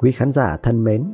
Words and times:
Quý 0.00 0.12
khán 0.12 0.32
giả 0.32 0.56
thân 0.62 0.84
mến, 0.84 1.04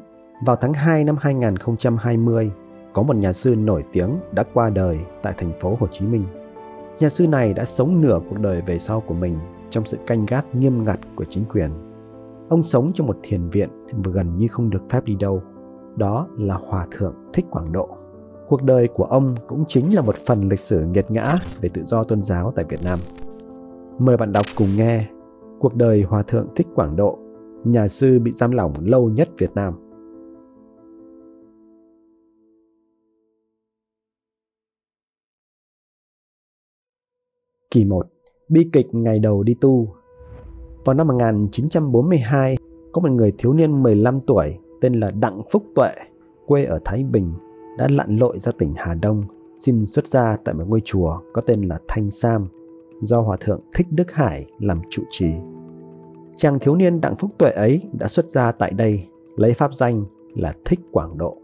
vào 0.46 0.56
tháng 0.56 0.72
2 0.72 1.04
năm 1.04 1.16
2020, 1.20 2.50
có 2.92 3.02
một 3.02 3.16
nhà 3.16 3.32
sư 3.32 3.54
nổi 3.54 3.84
tiếng 3.92 4.10
đã 4.32 4.44
qua 4.54 4.70
đời 4.70 4.98
tại 5.22 5.34
thành 5.38 5.52
phố 5.60 5.76
Hồ 5.80 5.86
Chí 5.92 6.06
Minh. 6.06 6.24
Nhà 7.00 7.08
sư 7.08 7.28
này 7.28 7.54
đã 7.54 7.64
sống 7.64 8.00
nửa 8.00 8.20
cuộc 8.30 8.38
đời 8.38 8.62
về 8.66 8.78
sau 8.78 9.00
của 9.00 9.14
mình 9.14 9.38
trong 9.70 9.84
sự 9.84 9.98
canh 10.06 10.26
gác 10.26 10.54
nghiêm 10.54 10.84
ngặt 10.84 10.98
của 11.16 11.24
chính 11.30 11.44
quyền. 11.44 11.70
Ông 12.48 12.62
sống 12.62 12.92
trong 12.94 13.06
một 13.06 13.16
thiền 13.22 13.48
viện 13.48 13.68
và 13.92 14.12
gần 14.12 14.38
như 14.38 14.46
không 14.50 14.70
được 14.70 14.82
phép 14.90 15.04
đi 15.04 15.14
đâu. 15.14 15.42
Đó 15.96 16.26
là 16.38 16.54
Hòa 16.54 16.86
Thượng 16.90 17.14
Thích 17.32 17.46
Quảng 17.50 17.72
Độ. 17.72 17.88
Cuộc 18.48 18.62
đời 18.62 18.88
của 18.94 19.04
ông 19.04 19.34
cũng 19.48 19.64
chính 19.68 19.94
là 19.94 20.02
một 20.02 20.16
phần 20.26 20.48
lịch 20.48 20.60
sử 20.60 20.84
nghiệt 20.84 21.10
ngã 21.10 21.36
về 21.60 21.68
tự 21.74 21.84
do 21.84 22.04
tôn 22.04 22.22
giáo 22.22 22.52
tại 22.54 22.64
Việt 22.68 22.82
Nam. 22.84 22.98
Mời 23.98 24.16
bạn 24.16 24.32
đọc 24.32 24.46
cùng 24.56 24.68
nghe 24.76 25.06
Cuộc 25.58 25.74
đời 25.74 26.02
Hòa 26.02 26.22
Thượng 26.22 26.46
Thích 26.56 26.66
Quảng 26.74 26.96
Độ, 26.96 27.18
nhà 27.64 27.88
sư 27.88 28.18
bị 28.18 28.32
giam 28.34 28.50
lỏng 28.50 28.72
lâu 28.80 29.10
nhất 29.10 29.28
Việt 29.38 29.50
Nam. 29.54 29.74
Kỳ 37.70 37.84
1. 37.84 38.06
Bi 38.48 38.70
kịch 38.72 38.86
ngày 38.92 39.18
đầu 39.18 39.42
đi 39.42 39.54
tu 39.60 39.94
Vào 40.84 40.94
năm 40.94 41.06
1942, 41.06 42.56
có 42.92 43.00
một 43.00 43.10
người 43.10 43.32
thiếu 43.38 43.52
niên 43.52 43.82
15 43.82 44.20
tuổi 44.20 44.58
tên 44.80 45.00
là 45.00 45.10
Đặng 45.10 45.42
Phúc 45.50 45.64
Tuệ, 45.74 45.90
quê 46.46 46.64
ở 46.64 46.78
Thái 46.84 47.04
Bình, 47.04 47.32
đã 47.78 47.88
lặn 47.90 48.16
lội 48.16 48.38
ra 48.38 48.52
tỉnh 48.58 48.72
Hà 48.76 48.94
Đông, 48.94 49.22
xin 49.54 49.86
xuất 49.86 50.06
gia 50.06 50.36
tại 50.44 50.54
một 50.54 50.64
ngôi 50.68 50.80
chùa 50.84 51.20
có 51.32 51.42
tên 51.46 51.62
là 51.62 51.78
Thanh 51.88 52.10
Sam, 52.10 52.48
do 53.00 53.20
Hòa 53.20 53.36
Thượng 53.40 53.60
Thích 53.74 53.86
Đức 53.90 54.12
Hải 54.12 54.46
làm 54.58 54.80
trụ 54.90 55.02
trì. 55.10 55.26
Chàng 56.36 56.58
thiếu 56.58 56.76
niên 56.76 57.00
Đặng 57.00 57.16
Phúc 57.16 57.30
Tuệ 57.38 57.50
ấy 57.50 57.82
đã 57.92 58.08
xuất 58.08 58.30
gia 58.30 58.52
tại 58.52 58.70
đây, 58.70 59.08
lấy 59.36 59.54
pháp 59.54 59.74
danh 59.74 60.04
là 60.34 60.54
Thích 60.64 60.80
Quảng 60.92 61.18
Độ. 61.18 61.36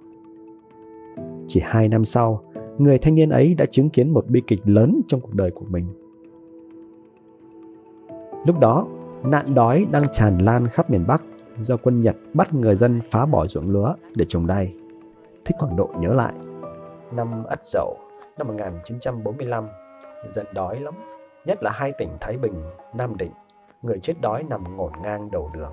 Chỉ 1.48 1.60
hai 1.64 1.88
năm 1.88 2.04
sau, 2.04 2.42
người 2.78 2.98
thanh 2.98 3.14
niên 3.14 3.30
ấy 3.30 3.54
đã 3.54 3.66
chứng 3.66 3.90
kiến 3.90 4.10
một 4.10 4.26
bi 4.28 4.42
kịch 4.46 4.60
lớn 4.64 5.00
trong 5.08 5.20
cuộc 5.20 5.34
đời 5.34 5.50
của 5.50 5.64
mình. 5.68 5.86
Lúc 8.46 8.58
đó, 8.60 8.86
nạn 9.24 9.46
đói 9.54 9.86
đang 9.90 10.02
tràn 10.12 10.38
lan 10.38 10.68
khắp 10.68 10.90
miền 10.90 11.04
Bắc 11.06 11.22
do 11.58 11.76
quân 11.76 12.00
Nhật 12.02 12.16
bắt 12.34 12.54
người 12.54 12.76
dân 12.76 13.00
phá 13.10 13.26
bỏ 13.26 13.46
ruộng 13.46 13.70
lúa 13.70 13.94
để 14.14 14.24
trồng 14.28 14.46
đay. 14.46 14.74
Thích 15.44 15.56
Quảng 15.58 15.76
Độ 15.76 15.90
nhớ 16.00 16.08
lại, 16.08 16.34
năm 17.12 17.44
Ất 17.44 17.66
Dậu 17.66 17.96
năm 18.38 18.46
1945, 18.46 19.68
giận 20.30 20.46
đói 20.54 20.80
lắm, 20.80 20.94
nhất 21.46 21.62
là 21.62 21.70
hai 21.70 21.92
tỉnh 21.98 22.08
Thái 22.20 22.36
Bình, 22.36 22.54
Nam 22.94 23.16
Định, 23.16 23.32
người 23.82 23.98
chết 24.02 24.14
đói 24.20 24.42
nằm 24.42 24.76
ngổn 24.76 24.92
ngang 25.02 25.30
đầu 25.30 25.50
đường. 25.52 25.72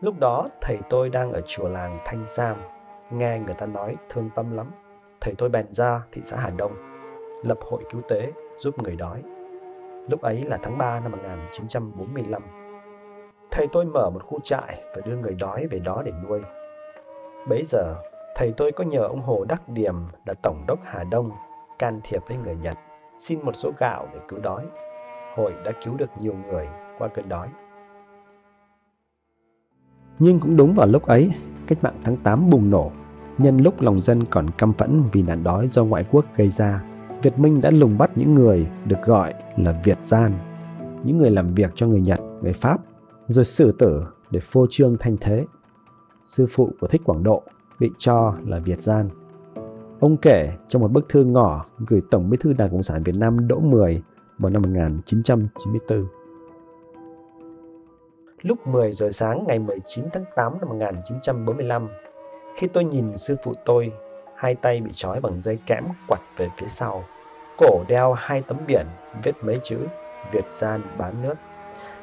Lúc 0.00 0.14
đó 0.18 0.48
thầy 0.60 0.78
tôi 0.90 1.08
đang 1.08 1.32
ở 1.32 1.40
chùa 1.46 1.68
làng 1.68 1.98
Thanh 2.04 2.26
Sam, 2.26 2.56
nghe 3.10 3.38
người 3.38 3.54
ta 3.54 3.66
nói 3.66 3.96
thương 4.08 4.30
tâm 4.34 4.56
lắm. 4.56 4.70
Thầy 5.20 5.34
tôi 5.38 5.48
bèn 5.48 5.66
ra 5.70 6.02
thị 6.12 6.22
xã 6.24 6.36
Hà 6.36 6.50
Đông, 6.56 6.72
lập 7.42 7.58
hội 7.70 7.84
cứu 7.90 8.02
tế 8.08 8.32
giúp 8.58 8.78
người 8.78 8.96
đói. 8.96 9.22
Lúc 10.08 10.22
ấy 10.22 10.44
là 10.44 10.56
tháng 10.62 10.78
3 10.78 11.00
năm 11.00 11.12
1945. 11.12 12.42
Thầy 13.50 13.66
tôi 13.72 13.84
mở 13.84 14.10
một 14.10 14.22
khu 14.26 14.40
trại 14.40 14.82
và 14.94 15.02
đưa 15.04 15.16
người 15.16 15.34
đói 15.34 15.66
về 15.66 15.78
đó 15.78 16.02
để 16.04 16.12
nuôi. 16.28 16.40
Bấy 17.48 17.62
giờ, 17.64 17.94
thầy 18.34 18.52
tôi 18.56 18.72
có 18.72 18.84
nhờ 18.84 19.00
ông 19.00 19.22
Hồ 19.22 19.44
Đắc 19.48 19.68
Điềm 19.68 19.94
là 20.26 20.34
Tổng 20.42 20.64
đốc 20.68 20.78
Hà 20.84 21.04
Đông 21.04 21.30
can 21.78 22.00
thiệp 22.04 22.22
với 22.28 22.36
người 22.36 22.56
Nhật, 22.56 22.76
xin 23.16 23.42
một 23.42 23.52
số 23.56 23.70
gạo 23.78 24.08
để 24.12 24.18
cứu 24.28 24.38
đói. 24.38 24.66
Hội 25.34 25.54
đã 25.64 25.72
cứu 25.84 25.94
được 25.96 26.10
nhiều 26.18 26.34
người 26.46 26.68
qua 26.98 27.08
cơn 27.08 27.28
đói. 27.28 27.48
Nhưng 30.18 30.40
cũng 30.40 30.56
đúng 30.56 30.74
vào 30.74 30.86
lúc 30.86 31.02
ấy, 31.02 31.30
cách 31.66 31.78
mạng 31.82 32.00
tháng 32.04 32.16
8 32.16 32.50
bùng 32.50 32.70
nổ. 32.70 32.92
Nhân 33.38 33.58
lúc 33.58 33.80
lòng 33.80 34.00
dân 34.00 34.24
còn 34.30 34.50
căm 34.58 34.72
phẫn 34.72 35.02
vì 35.12 35.22
nạn 35.22 35.44
đói 35.44 35.68
do 35.68 35.84
ngoại 35.84 36.04
quốc 36.10 36.24
gây 36.36 36.50
ra, 36.50 36.84
Việt 37.22 37.38
Minh 37.38 37.60
đã 37.60 37.70
lùng 37.70 37.98
bắt 37.98 38.10
những 38.14 38.34
người 38.34 38.66
được 38.84 39.02
gọi 39.06 39.34
là 39.56 39.80
Việt 39.84 39.98
gian, 40.02 40.32
những 41.04 41.18
người 41.18 41.30
làm 41.30 41.54
việc 41.54 41.70
cho 41.74 41.86
người 41.86 42.00
Nhật, 42.00 42.20
người 42.42 42.52
Pháp, 42.52 42.80
rồi 43.26 43.44
xử 43.44 43.72
tử 43.72 44.04
để 44.30 44.40
phô 44.40 44.66
trương 44.70 44.96
thanh 45.00 45.16
thế. 45.20 45.44
Sư 46.24 46.46
phụ 46.50 46.72
của 46.80 46.86
Thích 46.86 47.02
Quảng 47.04 47.22
Độ 47.22 47.42
bị 47.80 47.90
cho 47.98 48.34
là 48.44 48.58
Việt 48.58 48.80
gian. 48.80 49.08
Ông 50.00 50.16
kể 50.16 50.52
trong 50.68 50.82
một 50.82 50.92
bức 50.92 51.08
thư 51.08 51.24
ngỏ 51.24 51.64
gửi 51.86 52.02
Tổng 52.10 52.30
bí 52.30 52.36
thư 52.40 52.52
Đảng 52.52 52.70
Cộng 52.70 52.82
sản 52.82 53.02
Việt 53.02 53.14
Nam 53.14 53.48
Đỗ 53.48 53.60
Mười 53.60 54.02
vào 54.38 54.50
năm 54.50 54.62
1994. 54.62 56.06
Lúc 58.46 58.66
10 58.66 58.92
giờ 58.92 59.10
sáng 59.10 59.44
ngày 59.46 59.58
19 59.58 60.04
tháng 60.12 60.24
8 60.34 60.58
năm 60.60 60.68
1945, 60.68 61.88
khi 62.56 62.66
tôi 62.66 62.84
nhìn 62.84 63.16
sư 63.16 63.36
phụ 63.42 63.52
tôi, 63.64 63.92
hai 64.34 64.54
tay 64.54 64.80
bị 64.80 64.90
trói 64.94 65.20
bằng 65.20 65.42
dây 65.42 65.58
kẽm 65.66 65.84
quặt 66.08 66.20
về 66.36 66.48
phía 66.58 66.66
sau, 66.68 67.04
cổ 67.58 67.84
đeo 67.88 68.12
hai 68.12 68.42
tấm 68.42 68.56
biển 68.66 68.86
viết 69.22 69.32
mấy 69.42 69.60
chữ 69.62 69.78
Việt 70.32 70.44
gian 70.50 70.80
bán 70.98 71.22
nước. 71.22 71.34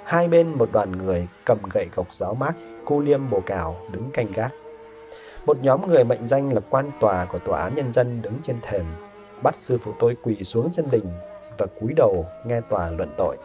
Hai 0.03 0.27
bên 0.27 0.49
một 0.49 0.69
đoàn 0.71 0.91
người 0.91 1.27
cầm 1.45 1.57
gậy 1.73 1.89
gộc 1.95 2.13
giáo 2.13 2.35
mát, 2.35 2.53
cu 2.85 2.99
liêm 2.99 3.29
bồ 3.29 3.39
cào 3.45 3.75
đứng 3.91 4.11
canh 4.13 4.31
gác. 4.31 4.51
Một 5.45 5.57
nhóm 5.61 5.87
người 5.87 6.03
mệnh 6.03 6.27
danh 6.27 6.53
là 6.53 6.61
quan 6.69 6.91
tòa 6.99 7.25
của 7.25 7.39
tòa 7.39 7.61
án 7.61 7.75
nhân 7.75 7.93
dân 7.93 8.21
đứng 8.21 8.35
trên 8.43 8.55
thềm, 8.61 8.85
bắt 9.43 9.55
sư 9.57 9.77
phụ 9.83 9.91
tôi 9.99 10.17
quỳ 10.23 10.43
xuống 10.43 10.71
sân 10.71 10.85
đình 10.91 11.05
và 11.57 11.65
cúi 11.65 11.93
đầu 11.95 12.25
nghe 12.45 12.61
tòa 12.69 12.89
luận 12.89 13.09
tội. 13.17 13.37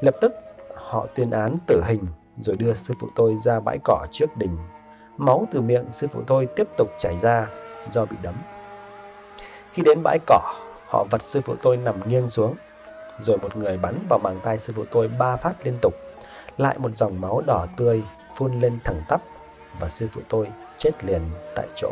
Lập 0.00 0.14
tức 0.20 0.32
họ 0.92 1.06
tuyên 1.14 1.30
án 1.30 1.56
tử 1.66 1.82
hình 1.86 2.06
rồi 2.38 2.56
đưa 2.56 2.74
sư 2.74 2.94
phụ 3.00 3.08
tôi 3.14 3.36
ra 3.36 3.60
bãi 3.60 3.78
cỏ 3.84 4.06
trước 4.12 4.36
đình. 4.36 4.56
Máu 5.16 5.46
từ 5.52 5.60
miệng 5.60 5.90
sư 5.90 6.06
phụ 6.12 6.22
tôi 6.26 6.48
tiếp 6.56 6.68
tục 6.76 6.88
chảy 6.98 7.18
ra 7.18 7.48
do 7.92 8.04
bị 8.04 8.16
đấm. 8.22 8.34
Khi 9.72 9.82
đến 9.82 10.02
bãi 10.02 10.18
cỏ, 10.26 10.54
họ 10.88 11.04
vật 11.10 11.22
sư 11.22 11.40
phụ 11.40 11.54
tôi 11.62 11.76
nằm 11.76 12.08
nghiêng 12.08 12.28
xuống, 12.28 12.54
rồi 13.20 13.38
một 13.38 13.56
người 13.56 13.76
bắn 13.76 13.98
vào 14.08 14.18
màng 14.18 14.40
tay 14.42 14.58
sư 14.58 14.72
phụ 14.76 14.84
tôi 14.90 15.08
ba 15.08 15.36
phát 15.36 15.66
liên 15.66 15.74
tục. 15.82 15.94
Lại 16.58 16.78
một 16.78 16.96
dòng 16.96 17.20
máu 17.20 17.42
đỏ 17.46 17.66
tươi 17.76 18.02
phun 18.36 18.60
lên 18.60 18.78
thẳng 18.84 19.02
tắp 19.08 19.22
và 19.80 19.88
sư 19.88 20.08
phụ 20.12 20.20
tôi 20.28 20.48
chết 20.78 21.04
liền 21.04 21.22
tại 21.54 21.68
chỗ. 21.76 21.90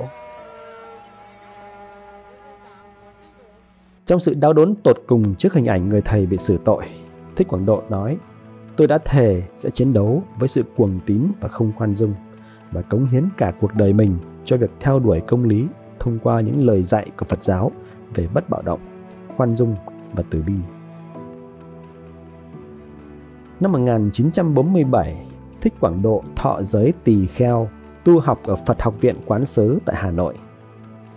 Trong 4.06 4.20
sự 4.20 4.34
đau 4.34 4.52
đớn 4.52 4.74
tột 4.74 5.02
cùng 5.06 5.34
trước 5.34 5.54
hình 5.54 5.66
ảnh 5.66 5.88
người 5.88 6.02
thầy 6.02 6.26
bị 6.26 6.38
xử 6.38 6.58
tội, 6.64 6.84
Thích 7.36 7.48
Quảng 7.48 7.66
Độ 7.66 7.82
nói 7.88 8.18
Tôi 8.80 8.86
đã 8.86 8.98
thề 8.98 9.42
sẽ 9.54 9.70
chiến 9.70 9.92
đấu 9.92 10.22
với 10.38 10.48
sự 10.48 10.64
cuồng 10.76 11.00
tín 11.06 11.22
và 11.40 11.48
không 11.48 11.72
khoan 11.76 11.96
dung 11.96 12.14
và 12.72 12.82
cống 12.82 13.06
hiến 13.06 13.24
cả 13.36 13.52
cuộc 13.60 13.74
đời 13.74 13.92
mình 13.92 14.18
cho 14.44 14.56
việc 14.56 14.70
theo 14.80 14.98
đuổi 14.98 15.20
công 15.28 15.44
lý 15.44 15.66
thông 15.98 16.18
qua 16.18 16.40
những 16.40 16.66
lời 16.66 16.82
dạy 16.82 17.10
của 17.18 17.26
Phật 17.28 17.42
giáo 17.42 17.72
về 18.14 18.28
bất 18.34 18.50
bạo 18.50 18.62
động, 18.62 18.80
khoan 19.36 19.56
dung 19.56 19.76
và 20.12 20.22
từ 20.30 20.42
bi. 20.42 20.52
Năm 23.60 23.72
1947, 23.72 25.26
Thích 25.60 25.74
Quảng 25.80 26.02
Độ 26.02 26.22
thọ 26.36 26.62
giới 26.62 26.92
tỳ 27.04 27.26
kheo, 27.26 27.68
tu 28.04 28.20
học 28.20 28.40
ở 28.44 28.56
Phật 28.66 28.82
học 28.82 28.94
viện 29.00 29.16
Quán 29.26 29.46
Sứ 29.46 29.78
tại 29.84 29.96
Hà 29.98 30.10
Nội. 30.10 30.34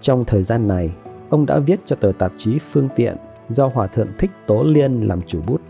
Trong 0.02 0.26
thời 0.26 0.44
gian 0.44 0.68
này, 0.68 0.96
ông 1.30 1.46
đã 1.46 1.60
viết 1.60 1.80
cho 1.86 1.96
tờ 1.96 2.12
tạp 2.20 2.32
chí 2.38 2.60
Phương 2.72 2.90
Tiện 2.96 3.18
do 3.50 3.68
Hòa 3.68 3.88
Thượng 3.88 4.10
Thích 4.18 4.32
Tố 4.48 4.64
Liên 4.64 5.08
làm 5.08 5.22
chủ 5.28 5.42
bút 5.48 5.62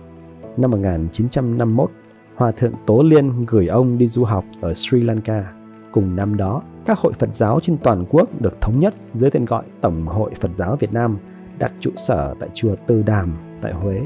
năm 0.57 0.71
1951, 0.71 1.91
Hòa 2.35 2.51
Thượng 2.51 2.73
Tố 2.85 3.03
Liên 3.03 3.45
gửi 3.45 3.67
ông 3.67 3.97
đi 3.97 4.07
du 4.07 4.23
học 4.23 4.45
ở 4.61 4.73
Sri 4.73 5.01
Lanka. 5.01 5.53
Cùng 5.91 6.15
năm 6.15 6.37
đó, 6.37 6.61
các 6.85 6.99
hội 6.99 7.13
Phật 7.13 7.35
giáo 7.35 7.59
trên 7.59 7.77
toàn 7.77 8.05
quốc 8.09 8.41
được 8.41 8.61
thống 8.61 8.79
nhất 8.79 8.93
dưới 9.13 9.29
tên 9.29 9.45
gọi 9.45 9.63
Tổng 9.81 10.07
hội 10.07 10.31
Phật 10.41 10.55
giáo 10.55 10.75
Việt 10.79 10.93
Nam 10.93 11.17
đặt 11.59 11.71
trụ 11.79 11.91
sở 11.95 12.35
tại 12.39 12.49
chùa 12.53 12.75
Từ 12.87 13.03
Đàm 13.03 13.33
tại 13.61 13.73
Huế. 13.73 14.01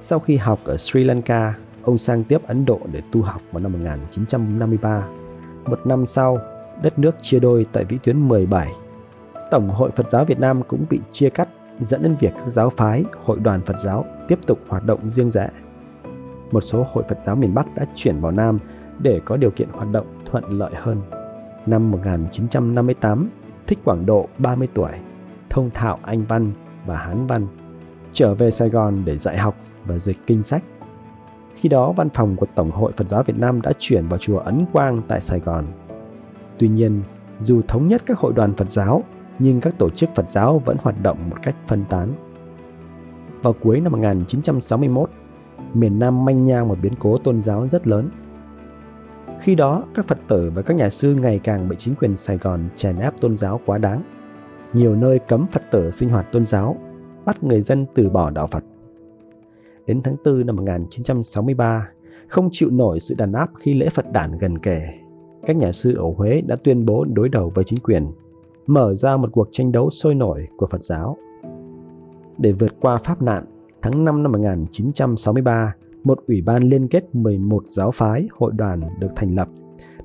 Sau 0.00 0.18
khi 0.18 0.36
học 0.36 0.58
ở 0.64 0.76
Sri 0.76 1.04
Lanka, 1.04 1.54
ông 1.82 1.98
sang 1.98 2.24
tiếp 2.24 2.38
Ấn 2.46 2.64
Độ 2.64 2.80
để 2.92 3.02
tu 3.12 3.22
học 3.22 3.42
vào 3.52 3.62
năm 3.62 3.72
1953. 3.72 5.08
Một 5.64 5.86
năm 5.86 6.06
sau, 6.06 6.38
đất 6.82 6.98
nước 6.98 7.16
chia 7.22 7.38
đôi 7.38 7.66
tại 7.72 7.84
vĩ 7.84 7.98
tuyến 8.02 8.28
17. 8.28 8.72
Tổng 9.50 9.68
hội 9.68 9.90
Phật 9.96 10.10
giáo 10.10 10.24
Việt 10.24 10.38
Nam 10.38 10.62
cũng 10.68 10.84
bị 10.90 11.00
chia 11.12 11.30
cắt 11.30 11.48
dẫn 11.80 12.02
đến 12.02 12.16
việc 12.20 12.32
các 12.36 12.48
giáo 12.48 12.70
phái, 12.70 13.04
hội 13.24 13.38
đoàn 13.40 13.60
Phật 13.66 13.78
giáo 13.78 14.04
tiếp 14.28 14.38
tục 14.46 14.58
hoạt 14.68 14.84
động 14.86 15.10
riêng 15.10 15.30
rẽ. 15.30 15.50
Một 16.50 16.60
số 16.60 16.86
hội 16.92 17.04
Phật 17.08 17.18
giáo 17.24 17.36
miền 17.36 17.54
Bắc 17.54 17.74
đã 17.74 17.86
chuyển 17.94 18.20
vào 18.20 18.32
Nam 18.32 18.58
để 18.98 19.20
có 19.24 19.36
điều 19.36 19.50
kiện 19.50 19.68
hoạt 19.72 19.88
động 19.92 20.06
thuận 20.24 20.44
lợi 20.44 20.72
hơn. 20.74 21.00
Năm 21.66 21.90
1958, 21.90 23.30
Thích 23.66 23.78
Quảng 23.84 24.06
Độ 24.06 24.28
30 24.38 24.68
tuổi, 24.74 24.92
thông 25.50 25.70
thạo 25.70 25.98
Anh 26.02 26.24
văn 26.24 26.52
và 26.86 26.96
Hán 26.96 27.26
văn, 27.26 27.46
trở 28.12 28.34
về 28.34 28.50
Sài 28.50 28.68
Gòn 28.68 29.02
để 29.04 29.18
dạy 29.18 29.38
học 29.38 29.56
và 29.86 29.98
dịch 29.98 30.26
kinh 30.26 30.42
sách. 30.42 30.64
Khi 31.54 31.68
đó, 31.68 31.92
văn 31.92 32.08
phòng 32.08 32.36
của 32.36 32.46
Tổng 32.54 32.70
hội 32.70 32.92
Phật 32.96 33.08
giáo 33.08 33.22
Việt 33.22 33.38
Nam 33.38 33.62
đã 33.62 33.72
chuyển 33.78 34.08
vào 34.08 34.18
chùa 34.18 34.38
Ấn 34.38 34.64
Quang 34.72 35.00
tại 35.08 35.20
Sài 35.20 35.40
Gòn. 35.40 35.66
Tuy 36.58 36.68
nhiên, 36.68 37.02
dù 37.40 37.60
thống 37.68 37.88
nhất 37.88 38.02
các 38.06 38.18
hội 38.18 38.32
đoàn 38.32 38.54
Phật 38.54 38.70
giáo 38.70 39.02
nhưng 39.40 39.60
các 39.60 39.78
tổ 39.78 39.90
chức 39.90 40.10
Phật 40.14 40.28
giáo 40.28 40.62
vẫn 40.64 40.76
hoạt 40.80 41.02
động 41.02 41.30
một 41.30 41.36
cách 41.42 41.56
phân 41.68 41.84
tán. 41.84 42.12
Vào 43.42 43.52
cuối 43.52 43.80
năm 43.80 43.92
1961, 43.92 45.10
miền 45.74 45.98
Nam 45.98 46.24
manh 46.24 46.46
nha 46.46 46.64
một 46.64 46.78
biến 46.82 46.92
cố 46.98 47.16
tôn 47.16 47.42
giáo 47.42 47.68
rất 47.68 47.86
lớn. 47.86 48.10
Khi 49.40 49.54
đó, 49.54 49.84
các 49.94 50.08
Phật 50.08 50.18
tử 50.28 50.52
và 50.54 50.62
các 50.62 50.76
nhà 50.76 50.90
sư 50.90 51.14
ngày 51.14 51.40
càng 51.44 51.68
bị 51.68 51.76
chính 51.78 51.94
quyền 51.94 52.16
Sài 52.16 52.38
Gòn 52.38 52.68
chèn 52.76 52.96
ép 52.96 53.20
tôn 53.20 53.36
giáo 53.36 53.60
quá 53.66 53.78
đáng. 53.78 54.02
Nhiều 54.72 54.94
nơi 54.94 55.18
cấm 55.18 55.46
Phật 55.52 55.62
tử 55.70 55.90
sinh 55.90 56.08
hoạt 56.08 56.32
tôn 56.32 56.46
giáo, 56.46 56.76
bắt 57.24 57.44
người 57.44 57.60
dân 57.60 57.86
từ 57.94 58.10
bỏ 58.10 58.30
đạo 58.30 58.46
Phật. 58.46 58.64
Đến 59.86 60.00
tháng 60.04 60.16
4 60.24 60.46
năm 60.46 60.56
1963, 60.56 61.88
không 62.28 62.48
chịu 62.52 62.70
nổi 62.70 63.00
sự 63.00 63.14
đàn 63.18 63.32
áp 63.32 63.50
khi 63.58 63.74
lễ 63.74 63.88
Phật 63.88 64.12
đản 64.12 64.38
gần 64.38 64.58
kề, 64.58 64.80
các 65.46 65.56
nhà 65.56 65.72
sư 65.72 65.94
ở 65.96 66.04
Huế 66.16 66.40
đã 66.40 66.56
tuyên 66.64 66.86
bố 66.86 67.04
đối 67.04 67.28
đầu 67.28 67.52
với 67.54 67.64
chính 67.64 67.80
quyền, 67.80 68.06
mở 68.70 68.94
ra 68.94 69.16
một 69.16 69.28
cuộc 69.32 69.48
tranh 69.52 69.72
đấu 69.72 69.90
sôi 69.90 70.14
nổi 70.14 70.48
của 70.56 70.66
Phật 70.66 70.84
giáo. 70.84 71.16
Để 72.38 72.52
vượt 72.52 72.72
qua 72.80 73.00
pháp 73.04 73.22
nạn, 73.22 73.44
tháng 73.82 74.04
5 74.04 74.22
năm 74.22 74.32
1963, 74.32 75.74
một 76.04 76.18
ủy 76.28 76.42
ban 76.42 76.62
liên 76.62 76.88
kết 76.88 77.14
11 77.14 77.62
giáo 77.66 77.90
phái 77.90 78.28
hội 78.32 78.52
đoàn 78.54 78.80
được 78.98 79.08
thành 79.16 79.34
lập, 79.34 79.48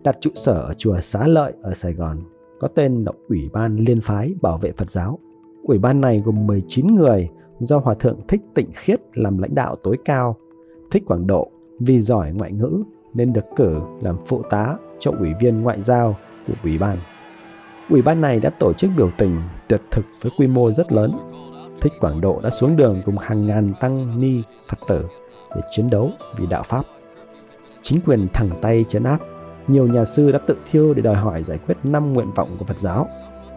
đặt 0.04 0.18
trụ 0.22 0.30
sở 0.36 0.54
ở 0.54 0.74
chùa 0.74 1.00
Xá 1.00 1.28
Lợi 1.28 1.54
ở 1.62 1.74
Sài 1.74 1.94
Gòn, 1.94 2.18
có 2.60 2.68
tên 2.68 3.04
là 3.04 3.12
Ủy 3.30 3.50
ban 3.54 3.76
Liên 3.78 4.02
phái 4.02 4.36
Bảo 4.42 4.58
vệ 4.58 4.72
Phật 4.72 4.90
giáo. 4.90 5.20
Ủy 5.64 5.78
ban 5.78 6.02
này 6.02 6.22
gồm 6.26 6.48
19 6.48 6.88
người 6.96 7.30
do 7.60 7.78
Hòa 7.78 7.94
Thượng 7.94 8.20
Thích 8.28 8.42
Tịnh 8.56 8.70
Khiết 8.76 9.02
làm 9.14 9.38
lãnh 9.38 9.56
đạo 9.56 9.76
tối 9.84 9.98
cao. 10.06 10.36
Thích 10.92 11.04
Quảng 11.06 11.28
Độ 11.28 11.52
vì 11.80 12.00
giỏi 12.00 12.32
ngoại 12.34 12.52
ngữ 12.52 12.84
nên 13.14 13.34
được 13.34 13.46
cử 13.56 13.80
làm 14.02 14.18
phụ 14.28 14.42
tá 14.50 14.78
cho 15.00 15.12
ủy 15.20 15.30
viên 15.42 15.62
ngoại 15.62 15.82
giao 15.82 16.16
của 16.48 16.54
ủy 16.64 16.78
ban. 16.78 16.98
Ủy 17.90 18.02
ban 18.02 18.22
này 18.22 18.40
đã 18.40 18.50
tổ 18.50 18.74
chức 18.74 18.92
biểu 18.98 19.12
tình 19.18 19.42
tuyệt 19.68 19.82
thực 19.92 20.06
với 20.22 20.32
quy 20.38 20.48
mô 20.48 20.72
rất 20.72 20.92
lớn. 20.92 21.12
Thích 21.82 21.94
Quảng 22.00 22.22
Độ 22.22 22.40
đã 22.44 22.50
xuống 22.50 22.78
đường 22.78 23.02
cùng 23.06 23.18
hàng 23.18 23.48
ngàn 23.48 23.70
tăng 23.80 24.20
ni 24.20 24.44
Phật 24.70 24.78
tử 24.88 25.06
để 25.56 25.62
chiến 25.72 25.90
đấu 25.90 26.12
vì 26.38 26.46
đạo 26.48 26.64
Pháp. 26.64 26.86
Chính 27.82 28.02
quyền 28.06 28.28
thẳng 28.34 28.50
tay 28.62 28.86
chấn 28.90 29.04
áp, 29.04 29.18
nhiều 29.68 29.88
nhà 29.88 30.06
sư 30.06 30.32
đã 30.32 30.40
tự 30.48 30.56
thiêu 30.72 30.94
để 30.94 31.02
đòi 31.02 31.16
hỏi 31.16 31.44
giải 31.44 31.58
quyết 31.58 31.78
năm 31.84 32.14
nguyện 32.14 32.32
vọng 32.32 32.56
của 32.60 32.66
Phật 32.66 32.80
giáo. 32.80 33.08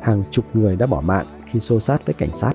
Hàng 0.03 0.23
chục 0.31 0.45
người 0.55 0.77
đã 0.77 0.87
bỏ 0.87 1.01
mạng 1.01 1.27
khi 1.47 1.61
xô 1.61 1.81
sát 1.81 2.07
với 2.07 2.15
cảnh 2.15 2.35
sát. 2.35 2.53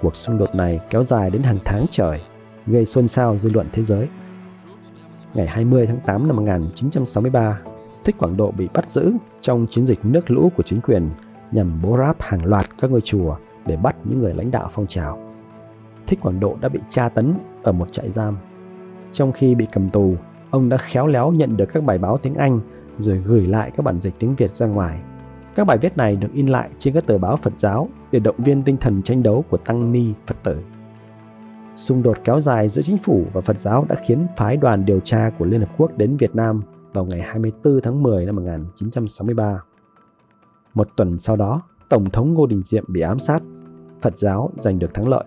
Cuộc 0.00 0.16
xung 0.16 0.38
đột 0.38 0.54
này 0.54 0.80
kéo 0.90 1.04
dài 1.04 1.30
đến 1.30 1.42
hàng 1.42 1.58
tháng 1.64 1.86
trời, 1.90 2.20
gây 2.66 2.86
xôn 2.86 3.08
xao 3.08 3.38
dư 3.38 3.50
luận 3.50 3.66
thế 3.72 3.84
giới. 3.84 4.08
Ngày 5.34 5.46
20 5.46 5.86
tháng 5.86 6.00
8 6.06 6.28
năm 6.28 6.36
1963, 6.36 7.60
Thích 8.04 8.16
Quảng 8.18 8.36
Độ 8.36 8.50
bị 8.50 8.68
bắt 8.74 8.90
giữ 8.90 9.12
trong 9.40 9.66
chiến 9.70 9.84
dịch 9.84 9.98
nước 10.02 10.30
lũ 10.30 10.50
của 10.56 10.62
chính 10.62 10.80
quyền 10.80 11.10
nhằm 11.52 11.82
bố 11.82 11.96
ráp 11.98 12.22
hàng 12.22 12.44
loạt 12.44 12.66
các 12.80 12.90
ngôi 12.90 13.00
chùa 13.00 13.36
để 13.66 13.76
bắt 13.76 13.96
những 14.04 14.20
người 14.20 14.34
lãnh 14.34 14.50
đạo 14.50 14.68
phong 14.72 14.86
trào. 14.86 15.18
Thích 16.06 16.18
Quảng 16.22 16.40
Độ 16.40 16.56
đã 16.60 16.68
bị 16.68 16.80
tra 16.88 17.08
tấn 17.08 17.34
ở 17.62 17.72
một 17.72 17.92
trại 17.92 18.10
giam. 18.10 18.36
Trong 19.12 19.32
khi 19.32 19.54
bị 19.54 19.66
cầm 19.72 19.88
tù, 19.88 20.14
ông 20.50 20.68
đã 20.68 20.76
khéo 20.76 21.06
léo 21.06 21.32
nhận 21.32 21.56
được 21.56 21.66
các 21.72 21.84
bài 21.84 21.98
báo 21.98 22.16
tiếng 22.16 22.34
Anh 22.34 22.60
rồi 22.98 23.22
gửi 23.26 23.46
lại 23.46 23.70
các 23.76 23.82
bản 23.82 24.00
dịch 24.00 24.14
tiếng 24.18 24.34
Việt 24.34 24.50
ra 24.50 24.66
ngoài. 24.66 25.00
Các 25.54 25.66
bài 25.66 25.78
viết 25.78 25.96
này 25.96 26.16
được 26.16 26.32
in 26.32 26.46
lại 26.46 26.70
trên 26.78 26.94
các 26.94 27.06
tờ 27.06 27.18
báo 27.18 27.36
Phật 27.36 27.58
giáo 27.58 27.88
để 28.12 28.18
động 28.18 28.36
viên 28.38 28.62
tinh 28.62 28.76
thần 28.76 29.02
tranh 29.02 29.22
đấu 29.22 29.44
của 29.50 29.56
tăng 29.56 29.92
ni 29.92 30.12
Phật 30.26 30.36
tử. 30.42 30.56
Xung 31.76 32.02
đột 32.02 32.18
kéo 32.24 32.40
dài 32.40 32.68
giữa 32.68 32.82
chính 32.82 32.98
phủ 32.98 33.24
và 33.32 33.40
Phật 33.40 33.60
giáo 33.60 33.86
đã 33.88 33.96
khiến 34.06 34.26
phái 34.36 34.56
đoàn 34.56 34.84
điều 34.84 35.00
tra 35.00 35.30
của 35.38 35.44
Liên 35.44 35.60
Hợp 35.60 35.70
Quốc 35.76 35.98
đến 35.98 36.16
Việt 36.16 36.34
Nam 36.34 36.62
vào 36.94 37.04
ngày 37.04 37.20
24 37.20 37.80
tháng 37.82 38.02
10 38.02 38.26
năm 38.26 38.36
1963. 38.36 39.62
Một 40.74 40.88
tuần 40.96 41.18
sau 41.18 41.36
đó, 41.36 41.62
Tổng 41.88 42.10
thống 42.10 42.34
Ngô 42.34 42.46
Đình 42.46 42.62
Diệm 42.66 42.84
bị 42.88 43.00
ám 43.00 43.18
sát, 43.18 43.42
Phật 44.02 44.18
giáo 44.18 44.50
giành 44.58 44.78
được 44.78 44.94
thắng 44.94 45.08
lợi. 45.08 45.24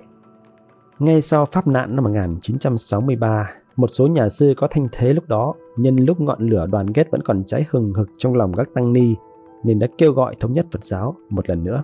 Ngay 1.00 1.22
sau 1.22 1.46
pháp 1.46 1.68
nạn 1.68 1.96
năm 1.96 2.04
1963, 2.04 3.52
một 3.76 3.88
số 3.88 4.08
nhà 4.08 4.30
sư 4.30 4.54
có 4.58 4.68
thanh 4.72 4.88
thế 4.92 5.14
lúc 5.14 5.28
đó 5.28 5.54
nhân 5.78 5.96
lúc 5.96 6.22
ngọn 6.22 6.50
lửa 6.50 6.68
đoàn 6.72 6.94
kết 6.94 7.12
vẫn 7.12 7.22
còn 7.22 7.44
cháy 7.44 7.66
hừng 7.70 7.94
hực 7.94 8.10
trong 8.18 8.36
lòng 8.36 8.54
các 8.54 8.68
tăng 8.74 8.94
ni 8.94 9.16
nên 9.64 9.80
đã 9.80 9.88
kêu 9.98 10.12
gọi 10.12 10.36
thống 10.40 10.54
nhất 10.54 10.66
Phật 10.72 10.84
giáo 10.84 11.16
một 11.30 11.50
lần 11.50 11.64
nữa. 11.64 11.84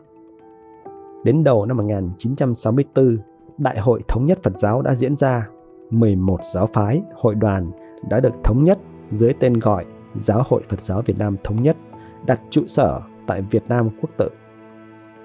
Đến 1.24 1.44
đầu 1.44 1.66
năm 1.66 1.78
1964, 1.78 3.18
Đại 3.58 3.80
hội 3.80 4.02
Thống 4.08 4.26
nhất 4.26 4.40
Phật 4.44 4.58
giáo 4.58 4.82
đã 4.82 4.96
diễn 4.96 5.16
ra. 5.16 5.50
11 5.90 6.40
giáo 6.54 6.68
phái, 6.74 7.04
hội 7.16 7.36
đoàn 7.36 7.72
đã 8.10 8.20
được 8.20 8.34
thống 8.44 8.64
nhất 8.64 8.80
dưới 9.12 9.34
tên 9.40 9.60
gọi 9.60 9.86
Giáo 10.16 10.44
hội 10.48 10.62
Phật 10.70 10.82
giáo 10.82 11.02
Việt 11.02 11.18
Nam 11.18 11.36
Thống 11.44 11.64
nhất, 11.64 11.78
đặt 12.26 12.40
trụ 12.50 12.64
sở 12.68 13.02
tại 13.28 13.42
Việt 13.42 13.64
Nam 13.70 13.90
Quốc 14.02 14.10
tự. 14.18 14.30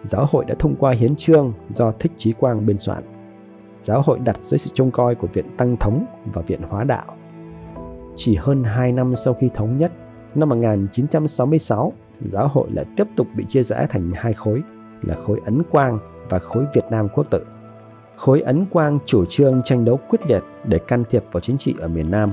Giáo 0.03 0.27
hội 0.31 0.45
đã 0.45 0.55
thông 0.59 0.77
qua 0.77 0.93
hiến 0.93 1.17
trương 1.17 1.53
do 1.71 1.93
Thích 1.93 2.13
Chí 2.17 2.33
Quang 2.33 2.67
biên 2.67 2.79
soạn. 2.79 3.03
Giáo 3.79 4.03
hội 4.03 4.19
đặt 4.19 4.37
dưới 4.43 4.59
sự 4.59 4.71
trông 4.75 4.91
coi 4.91 5.15
của 5.15 5.29
Viện 5.33 5.47
Tăng 5.57 5.77
Thống 5.77 6.05
và 6.33 6.43
Viện 6.43 6.61
Hóa 6.69 6.85
Đạo. 6.85 7.17
Chỉ 8.17 8.37
hơn 8.37 8.65
2 8.65 8.93
năm 8.93 9.15
sau 9.15 9.35
khi 9.35 9.51
thống 9.55 9.79
nhất, 9.79 9.93
năm 10.35 10.49
1966, 10.49 11.93
giáo 12.21 12.49
hội 12.49 12.71
lại 12.71 12.85
tiếp 12.97 13.07
tục 13.17 13.27
bị 13.37 13.45
chia 13.49 13.63
rẽ 13.63 13.87
thành 13.91 14.11
hai 14.15 14.33
khối 14.33 14.63
là 15.03 15.17
khối 15.27 15.41
Ấn 15.45 15.63
Quang 15.71 15.99
và 16.29 16.39
khối 16.39 16.65
Việt 16.75 16.85
Nam 16.91 17.09
Quốc 17.15 17.27
tự. 17.31 17.47
Khối 18.17 18.41
Ấn 18.41 18.67
Quang 18.67 18.99
chủ 19.07 19.25
trương 19.25 19.63
tranh 19.65 19.85
đấu 19.85 19.99
quyết 20.09 20.21
liệt 20.27 20.43
để 20.65 20.79
can 20.79 21.05
thiệp 21.11 21.25
vào 21.33 21.41
chính 21.41 21.59
trị 21.59 21.75
ở 21.81 21.89
miền 21.89 22.11
Nam. 22.11 22.33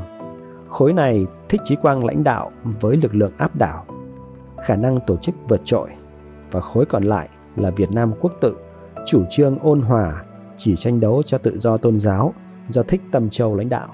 Khối 0.75 0.93
này 0.93 1.25
thích 1.49 1.61
Chí 1.63 1.75
Quang 1.75 2.05
lãnh 2.05 2.23
đạo 2.23 2.51
với 2.81 2.97
lực 2.97 3.15
lượng 3.15 3.31
áp 3.37 3.55
đảo, 3.55 3.85
khả 4.65 4.75
năng 4.75 4.99
tổ 5.07 5.17
chức 5.17 5.35
vượt 5.47 5.61
trội 5.65 5.89
và 6.51 6.61
khối 6.61 6.85
còn 6.85 7.03
lại 7.03 7.29
là 7.55 7.69
Việt 7.69 7.91
Nam 7.91 8.11
Quốc 8.21 8.31
tự, 8.41 8.55
chủ 9.05 9.23
trương 9.29 9.59
ôn 9.59 9.81
hòa, 9.81 10.23
chỉ 10.57 10.75
tranh 10.75 10.99
đấu 10.99 11.23
cho 11.23 11.37
tự 11.37 11.59
do 11.59 11.77
tôn 11.77 11.99
giáo 11.99 12.33
do 12.69 12.83
Thích 12.83 13.01
Tâm 13.11 13.29
Châu 13.29 13.55
lãnh 13.55 13.69
đạo. 13.69 13.87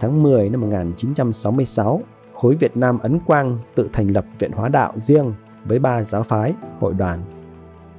Tháng 0.00 0.22
10 0.22 0.48
năm 0.48 0.60
1966, 0.60 2.00
khối 2.34 2.54
Việt 2.54 2.76
Nam 2.76 2.98
Ấn 2.98 3.18
Quang 3.18 3.58
tự 3.74 3.88
thành 3.92 4.08
lập 4.08 4.24
Viện 4.38 4.52
Hóa 4.52 4.68
Đạo 4.68 4.92
riêng 4.96 5.34
với 5.64 5.78
ba 5.78 6.04
giáo 6.04 6.22
phái, 6.22 6.54
hội 6.80 6.94
đoàn. 6.94 7.22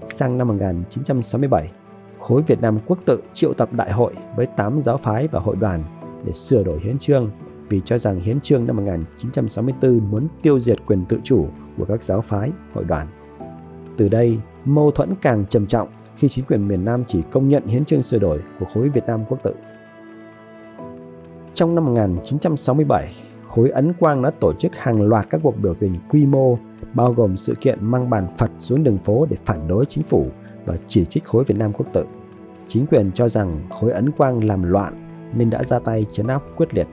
Sang 0.05 0.38
năm 0.38 0.47
1967, 0.47 1.71
khối 2.19 2.41
Việt 2.41 2.61
Nam 2.61 2.79
Quốc 2.88 2.97
tự 3.05 3.21
triệu 3.33 3.53
tập 3.53 3.69
đại 3.71 3.91
hội 3.91 4.13
với 4.35 4.45
8 4.45 4.81
giáo 4.81 4.97
phái 4.97 5.27
và 5.27 5.39
hội 5.39 5.55
đoàn 5.55 5.83
để 6.25 6.31
sửa 6.31 6.64
đổi 6.64 6.80
hiến 6.80 7.00
trương 7.00 7.31
vì 7.70 7.81
cho 7.86 7.98
rằng 7.98 8.20
hiến 8.20 8.42
trương 8.42 8.68
năm 8.68 8.75
1964 8.75 10.02
muốn 10.12 10.28
tiêu 10.42 10.60
diệt 10.60 10.78
quyền 10.88 11.06
tự 11.06 11.20
chủ 11.24 11.48
của 11.78 11.86
các 11.86 12.04
giáo 12.04 12.22
phái, 12.22 12.52
hội 12.74 12.84
đoàn. 12.84 13.08
Từ 13.98 14.10
đây, 14.10 14.38
mâu 14.66 14.92
thuẫn 14.92 15.16
càng 15.22 15.46
trầm 15.50 15.68
trọng 15.68 15.88
khi 16.16 16.30
chính 16.30 16.46
quyền 16.46 16.68
miền 16.68 16.86
Nam 16.86 17.04
chỉ 17.08 17.22
công 17.31 17.50
nhận 17.50 17.66
hiến 17.66 17.86
trương 17.86 18.04
sửa 18.04 18.20
đổi 18.20 18.40
của 18.60 18.66
khối 18.74 18.90
Việt 18.90 19.04
Nam 19.08 19.24
Quốc 19.30 19.38
tự. 19.44 19.54
Trong 21.54 21.75
năm 21.75 21.86
1967, 21.86 23.14
khối 23.48 23.70
Ấn 23.70 23.94
Quang 23.94 24.22
đã 24.22 24.31
tổ 24.40 24.54
chức 24.54 24.72
hàng 24.75 25.08
loạt 25.08 25.28
các 25.30 25.42
cuộc 25.44 25.56
biểu 25.62 25.74
tình 25.74 26.00
quy 26.10 26.25
mô 26.25 26.58
bao 26.94 27.13
gồm 27.13 27.38
sự 27.38 27.56
kiện 27.62 27.86
mang 27.86 28.10
bàn 28.10 28.27
Phật 28.38 28.51
xuống 28.58 28.84
đường 28.84 28.98
phố 28.98 29.25
để 29.30 29.38
phản 29.46 29.68
đối 29.68 29.86
chính 29.86 30.03
phủ 30.03 30.27
và 30.65 30.77
chỉ 30.88 31.06
trích 31.06 31.25
khối 31.25 31.44
Việt 31.44 31.58
Nam 31.58 31.74
Quốc 31.74 31.86
tự. 31.94 32.06
Chính 32.68 32.86
quyền 32.86 33.12
cho 33.12 33.30
rằng 33.30 33.62
khối 33.70 33.92
Ấn 33.92 34.12
Quang 34.12 34.44
làm 34.44 34.63
loạn 34.63 35.02
nên 35.36 35.50
đã 35.50 35.63
ra 35.63 35.80
tay 35.80 36.06
chấn 36.12 36.28
áp 36.28 36.42
quyết 36.56 36.74
liệt. 36.74 36.88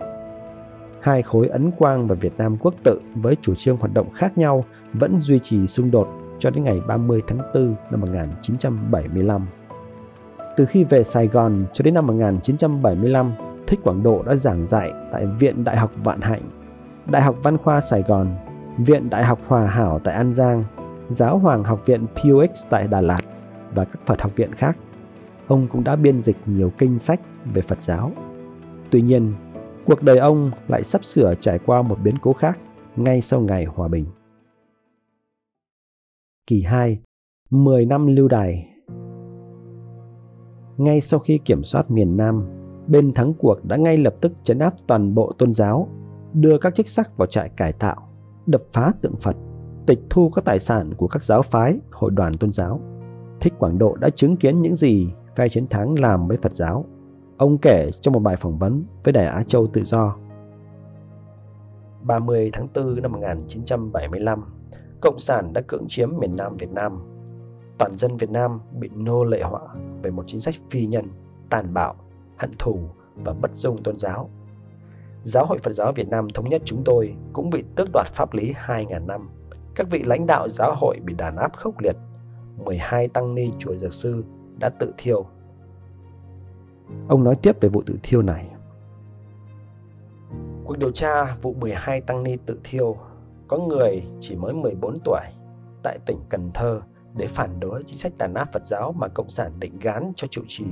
Hai 1.00 1.22
khối 1.22 1.48
Ấn 1.48 1.70
Quang 1.70 2.06
và 2.06 2.14
Việt 2.14 2.32
Nam 2.38 2.56
Quốc 2.60 2.74
tự 2.84 3.00
với 3.14 3.36
chủ 3.42 3.54
trương 3.54 3.76
hoạt 3.76 3.94
động 3.94 4.10
khác 4.14 4.38
nhau 4.38 4.64
vẫn 4.92 5.18
duy 5.18 5.38
trì 5.38 5.66
xung 5.66 5.90
đột 5.90 6.08
cho 6.38 6.50
đến 6.50 6.64
ngày 6.64 6.80
30 6.86 7.22
tháng 7.26 7.38
4 7.54 7.74
năm 7.90 8.00
1975. 8.00 9.46
Từ 10.56 10.66
khi 10.66 10.84
về 10.84 11.04
Sài 11.04 11.26
Gòn 11.26 11.64
cho 11.72 11.82
đến 11.82 11.94
năm 11.94 12.06
1975, 12.06 13.32
Thích 13.66 13.80
Quảng 13.82 14.02
Độ 14.02 14.22
đã 14.22 14.36
giảng 14.36 14.66
dạy 14.68 14.92
tại 15.12 15.26
Viện 15.26 15.64
Đại 15.64 15.76
học 15.76 15.90
Vạn 16.04 16.20
Hạnh, 16.20 16.42
Đại 17.06 17.22
học 17.22 17.36
Văn 17.42 17.58
khoa 17.58 17.80
Sài 17.80 18.02
Gòn, 18.02 18.36
Viện 18.78 19.10
Đại 19.10 19.24
học 19.24 19.38
Hòa 19.46 19.66
Hảo 19.66 20.00
tại 20.04 20.14
An 20.14 20.34
Giang, 20.34 20.64
Giáo 21.08 21.38
hoàng 21.38 21.64
học 21.64 21.82
viện 21.86 22.06
PUX 22.06 22.66
tại 22.70 22.86
Đà 22.86 23.00
Lạt 23.00 23.20
và 23.74 23.84
các 23.84 24.00
Phật 24.06 24.20
học 24.20 24.32
viện 24.36 24.54
khác. 24.54 24.76
Ông 25.48 25.68
cũng 25.68 25.84
đã 25.84 25.96
biên 25.96 26.22
dịch 26.22 26.36
nhiều 26.46 26.72
kinh 26.78 26.98
sách 26.98 27.20
về 27.54 27.62
Phật 27.62 27.82
giáo. 27.82 28.12
Tuy 28.90 29.02
nhiên, 29.02 29.34
cuộc 29.86 30.02
đời 30.02 30.18
ông 30.18 30.50
lại 30.68 30.84
sắp 30.84 31.04
sửa 31.04 31.34
trải 31.40 31.58
qua 31.66 31.82
một 31.82 31.98
biến 32.04 32.14
cố 32.22 32.32
khác 32.32 32.58
ngay 32.96 33.20
sau 33.20 33.40
ngày 33.40 33.64
hòa 33.64 33.88
bình. 33.88 34.06
Kỳ 36.46 36.62
2 36.62 36.98
10 37.50 37.86
năm 37.86 38.06
lưu 38.06 38.28
đài 38.28 38.68
Ngay 40.76 41.00
sau 41.00 41.20
khi 41.20 41.38
kiểm 41.44 41.64
soát 41.64 41.90
miền 41.90 42.16
Nam, 42.16 42.44
bên 42.86 43.12
thắng 43.12 43.34
cuộc 43.34 43.64
đã 43.64 43.76
ngay 43.76 43.96
lập 43.96 44.14
tức 44.20 44.32
chấn 44.44 44.58
áp 44.58 44.74
toàn 44.86 45.14
bộ 45.14 45.32
tôn 45.38 45.54
giáo, 45.54 45.88
đưa 46.32 46.58
các 46.58 46.74
chức 46.74 46.88
sắc 46.88 47.16
vào 47.16 47.26
trại 47.26 47.48
cải 47.48 47.72
tạo, 47.72 47.96
đập 48.46 48.62
phá 48.72 48.92
tượng 49.02 49.16
Phật, 49.22 49.36
tịch 49.86 50.00
thu 50.10 50.30
các 50.30 50.44
tài 50.44 50.58
sản 50.58 50.94
của 50.96 51.08
các 51.08 51.24
giáo 51.24 51.42
phái, 51.42 51.80
hội 51.92 52.10
đoàn 52.10 52.36
tôn 52.36 52.52
giáo. 52.52 52.80
Thích 53.40 53.52
Quảng 53.58 53.78
Độ 53.78 53.96
đã 53.96 54.10
chứng 54.10 54.36
kiến 54.36 54.62
những 54.62 54.74
gì 54.74 55.08
phe 55.36 55.48
chiến 55.48 55.66
thắng 55.66 55.98
làm 55.98 56.28
với 56.28 56.36
Phật 56.42 56.52
giáo. 56.52 56.84
Ông 57.40 57.58
kể 57.58 57.90
trong 58.00 58.14
một 58.14 58.20
bài 58.20 58.36
phỏng 58.36 58.58
vấn 58.58 58.84
với 59.04 59.12
Đài 59.12 59.26
Á 59.26 59.42
Châu 59.46 59.66
Tự 59.66 59.84
Do. 59.84 60.16
30 62.02 62.50
tháng 62.52 62.68
4 62.74 63.02
năm 63.02 63.12
1975, 63.12 64.44
Cộng 65.00 65.18
sản 65.18 65.52
đã 65.52 65.60
cưỡng 65.60 65.84
chiếm 65.88 66.10
miền 66.18 66.36
Nam 66.36 66.56
Việt 66.56 66.70
Nam. 66.70 66.98
Toàn 67.78 67.96
dân 67.96 68.16
Việt 68.16 68.30
Nam 68.30 68.60
bị 68.80 68.88
nô 68.94 69.24
lệ 69.24 69.42
hóa 69.42 69.60
về 70.02 70.10
một 70.10 70.24
chính 70.26 70.40
sách 70.40 70.54
phi 70.70 70.86
nhân, 70.86 71.04
tàn 71.50 71.74
bạo, 71.74 71.94
hận 72.36 72.50
thù 72.58 72.78
và 73.14 73.32
bất 73.32 73.50
dung 73.54 73.82
tôn 73.82 73.98
giáo. 73.98 74.30
Giáo 75.22 75.46
hội 75.46 75.58
Phật 75.58 75.72
giáo 75.72 75.92
Việt 75.92 76.08
Nam 76.08 76.28
Thống 76.34 76.48
nhất 76.48 76.62
chúng 76.64 76.82
tôi 76.84 77.14
cũng 77.32 77.50
bị 77.50 77.64
tước 77.76 77.88
đoạt 77.92 78.06
pháp 78.14 78.34
lý 78.34 78.52
2.000 78.66 79.06
năm. 79.06 79.30
Các 79.74 79.86
vị 79.90 80.02
lãnh 80.02 80.26
đạo 80.26 80.48
giáo 80.48 80.74
hội 80.74 81.00
bị 81.04 81.14
đàn 81.14 81.36
áp 81.36 81.56
khốc 81.56 81.80
liệt. 81.80 81.96
12 82.64 83.08
tăng 83.08 83.34
ni 83.34 83.50
chùa 83.58 83.76
Dược 83.76 83.92
Sư 83.92 84.24
đã 84.58 84.68
tự 84.68 84.92
thiêu. 84.98 85.26
Ông 87.08 87.24
nói 87.24 87.34
tiếp 87.42 87.60
về 87.60 87.68
vụ 87.68 87.82
tự 87.86 87.98
thiêu 88.02 88.22
này. 88.22 88.46
Cuộc 90.64 90.78
điều 90.78 90.90
tra 90.90 91.36
vụ 91.42 91.54
12 91.54 92.00
tăng 92.00 92.22
ni 92.22 92.36
tự 92.46 92.60
thiêu 92.64 92.96
có 93.48 93.58
người 93.58 94.02
chỉ 94.20 94.36
mới 94.36 94.52
14 94.52 94.98
tuổi 95.04 95.20
tại 95.82 95.98
tỉnh 96.06 96.18
Cần 96.28 96.50
Thơ 96.54 96.80
để 97.16 97.26
phản 97.26 97.60
đối 97.60 97.82
chính 97.86 97.98
sách 97.98 98.12
đàn 98.18 98.34
áp 98.34 98.48
Phật 98.52 98.66
giáo 98.66 98.92
mà 98.92 99.08
Cộng 99.08 99.30
sản 99.30 99.52
định 99.60 99.78
gán 99.78 100.12
cho 100.16 100.26
trụ 100.30 100.42
trì 100.48 100.64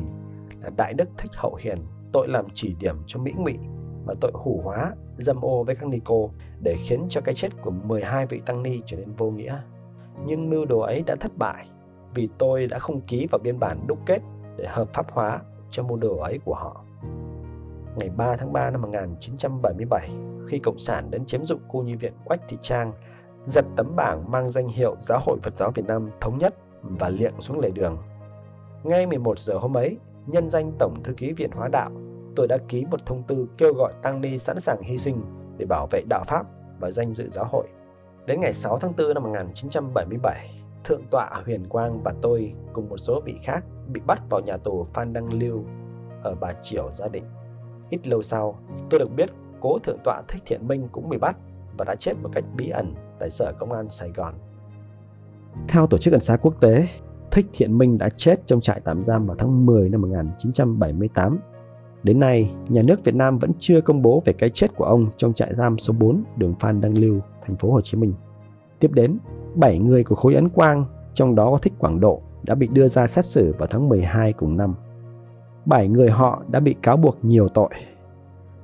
là 0.63 0.71
Đại 0.77 0.95
Đức 0.95 1.09
Thích 1.19 1.31
Hậu 1.35 1.55
Hiền 1.55 1.79
tội 2.13 2.29
làm 2.29 2.47
chỉ 2.55 2.77
điểm 2.81 2.97
cho 3.07 3.21
Mỹ 3.21 3.33
Ngụy 3.37 3.59
và 4.07 4.15
tội 4.21 4.33
hủ 4.35 4.61
hóa, 4.65 4.93
dâm 5.19 5.41
ô 5.41 5.65
với 5.65 5.77
các 5.77 5.89
ni 5.89 5.99
cô 6.05 6.31
để 6.63 6.77
khiến 6.87 7.07
cho 7.09 7.21
cái 7.21 7.35
chết 7.35 7.49
của 7.63 7.71
12 7.71 8.27
vị 8.27 8.41
tăng 8.47 8.63
ni 8.63 8.81
trở 8.87 8.97
nên 8.97 9.13
vô 9.13 9.31
nghĩa. 9.31 9.61
Nhưng 10.27 10.51
mưu 10.51 10.65
đồ 10.65 10.81
ấy 10.81 11.03
đã 11.07 11.17
thất 11.21 11.33
bại 11.39 11.69
vì 12.15 12.29
tôi 12.39 12.67
đã 12.67 12.79
không 12.79 13.01
ký 13.01 13.27
vào 13.31 13.39
biên 13.39 13.59
bản 13.59 13.87
đúc 13.87 13.99
kết 14.07 14.23
để 14.57 14.67
hợp 14.69 14.89
pháp 14.93 15.11
hóa 15.11 15.41
cho 15.71 15.83
môn 15.83 16.01
đồ 16.01 16.17
ấy 16.17 16.39
của 16.45 16.55
họ. 16.55 16.85
Ngày 17.97 18.11
3 18.17 18.37
tháng 18.37 18.53
3 18.53 18.71
năm 18.71 18.83
1977, 18.83 20.11
khi 20.49 20.59
Cộng 20.59 20.79
sản 20.79 21.11
đến 21.11 21.25
chiếm 21.27 21.45
dụng 21.45 21.61
khu 21.69 21.83
nhi 21.83 21.95
viện 21.95 22.13
Quách 22.25 22.41
Thị 22.49 22.59
Trang, 22.63 22.93
giật 23.47 23.65
tấm 23.77 23.97
bảng 23.97 24.31
mang 24.31 24.49
danh 24.49 24.69
hiệu 24.69 24.97
Giáo 25.01 25.21
hội 25.27 25.39
Phật 25.43 25.59
giáo 25.59 25.71
Việt 25.71 25.85
Nam 25.87 26.11
Thống 26.21 26.39
nhất 26.39 26.55
và 26.83 27.09
liệng 27.09 27.41
xuống 27.41 27.61
lề 27.61 27.71
đường. 27.71 27.99
Ngay 28.83 29.07
11 29.07 29.39
giờ 29.39 29.59
hôm 29.59 29.77
ấy, 29.77 29.99
nhân 30.27 30.51
danh 30.51 30.73
Tổng 30.79 31.03
Thư 31.05 31.13
ký 31.13 31.33
Viện 31.33 31.51
Hóa 31.51 31.69
Đạo, 31.69 31.91
tôi 32.37 32.49
đã 32.49 32.59
ký 32.69 32.85
một 32.91 33.07
thông 33.07 33.23
tư 33.23 33.49
kêu 33.59 33.75
gọi 33.75 33.93
tăng 34.03 34.21
ni 34.21 34.39
sẵn 34.39 34.61
sàng 34.61 34.83
hy 34.83 34.99
sinh 34.99 35.23
để 35.59 35.67
bảo 35.67 35.87
vệ 35.91 36.03
đạo 36.09 36.25
Pháp 36.27 36.47
và 36.81 36.91
danh 36.91 37.15
dự 37.15 37.29
giáo 37.29 37.45
hội. 37.45 37.69
Đến 38.27 38.41
ngày 38.41 38.53
6 38.53 38.79
tháng 38.79 38.93
4 38.99 39.15
năm 39.15 39.23
1977, 39.23 40.63
Thượng 40.85 41.03
tọa 41.11 41.43
Huyền 41.45 41.69
Quang 41.69 42.03
và 42.03 42.15
tôi 42.23 42.53
cùng 42.73 42.89
một 42.89 42.97
số 42.97 43.21
vị 43.25 43.35
khác 43.43 43.65
bị 43.93 44.01
bắt 44.07 44.23
vào 44.31 44.41
nhà 44.41 44.57
tù 44.57 44.87
Phan 44.95 45.13
Đăng 45.13 45.33
Lưu 45.33 45.65
ở 46.23 46.35
Bà 46.41 46.53
Triểu 46.63 46.91
Gia 46.95 47.09
Định. 47.09 47.25
Ít 47.91 48.07
lâu 48.07 48.23
sau, 48.23 48.59
tôi 48.91 49.01
được 49.01 49.09
biết 49.17 49.31
cố 49.61 49.79
Thượng 49.79 49.99
tọa 50.05 50.23
Thích 50.29 50.43
Thiện 50.47 50.69
Minh 50.69 50.89
cũng 50.93 51.09
bị 51.09 51.19
bắt 51.19 51.37
và 51.79 51.85
đã 51.85 51.95
chết 51.95 52.13
một 52.23 52.31
cách 52.33 52.45
bí 52.57 52.69
ẩn 52.69 52.95
tại 53.19 53.31
Sở 53.31 53.53
Công 53.59 53.73
an 53.73 53.91
Sài 53.91 54.11
Gòn. 54.11 54.35
Theo 55.69 55.87
Tổ 55.87 55.99
chức 55.99 56.13
Ẩn 56.15 56.21
xá 56.21 56.37
Quốc 56.37 56.61
tế, 56.61 56.89
Thích 57.31 57.47
Thiện 57.53 57.79
Minh 57.79 57.99
đã 57.99 58.09
chết 58.17 58.47
trong 58.47 58.61
trại 58.61 58.81
tạm 58.85 59.05
giam 59.05 59.27
vào 59.27 59.37
tháng 59.37 59.67
10 59.67 59.89
năm 59.89 60.01
1978. 60.01 61.39
Đến 62.03 62.21
nay, 62.21 62.55
nhà 62.69 62.83
nước 62.83 63.05
Việt 63.05 63.15
Nam 63.15 63.39
vẫn 63.39 63.53
chưa 63.59 63.81
công 63.81 64.03
bố 64.03 64.23
về 64.25 64.33
cái 64.33 64.51
chết 64.51 64.77
của 64.77 64.85
ông 64.85 65.07
trong 65.17 65.35
trại 65.35 65.55
giam 65.55 65.79
số 65.79 65.95
4 65.99 66.25
đường 66.37 66.55
Phan 66.61 66.81
Đăng 66.81 66.99
Lưu, 66.99 67.21
thành 67.47 67.57
phố 67.57 67.73
Hồ 67.73 67.81
Chí 67.81 67.99
Minh. 67.99 68.15
Tiếp 68.81 68.91
đến, 68.93 69.19
7 69.55 69.79
người 69.79 70.05
của 70.05 70.15
khối 70.15 70.35
Ấn 70.35 70.49
Quang, 70.49 70.85
trong 71.15 71.35
đó 71.35 71.51
có 71.51 71.59
Thích 71.63 71.73
Quảng 71.79 72.01
Độ, 72.01 72.23
đã 72.43 72.55
bị 72.55 72.67
đưa 72.67 72.89
ra 72.89 73.07
xét 73.07 73.25
xử 73.25 73.55
vào 73.59 73.69
tháng 73.71 73.89
12 73.89 74.33
cùng 74.33 74.57
năm. 74.57 74.75
7 75.67 75.89
người 75.89 76.11
họ 76.11 76.43
đã 76.49 76.61
bị 76.61 76.75
cáo 76.83 76.97
buộc 76.97 77.17
nhiều 77.23 77.49
tội. 77.49 77.71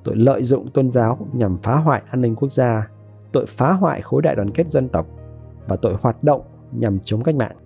Tội 0.05 0.17
lợi 0.17 0.45
dụng 0.45 0.71
tôn 0.71 0.91
giáo 0.91 1.19
nhằm 1.33 1.59
phá 1.63 1.77
hoại 1.77 2.03
an 2.11 2.21
ninh 2.21 2.37
quốc 2.37 2.53
gia, 2.53 2.89
tội 3.33 3.47
phá 3.47 3.73
hoại 3.73 4.03
khối 4.03 4.23
đại 4.23 4.35
đoàn 4.35 4.51
kết 4.51 4.71
dân 4.71 4.89
tộc 4.89 5.07
và 5.69 5.77
tội 5.77 5.97
hoạt 6.01 6.25
động 6.25 6.43
nhằm 6.73 6.99
chống 7.05 7.23
cách 7.23 7.35
mạng. 7.35 7.57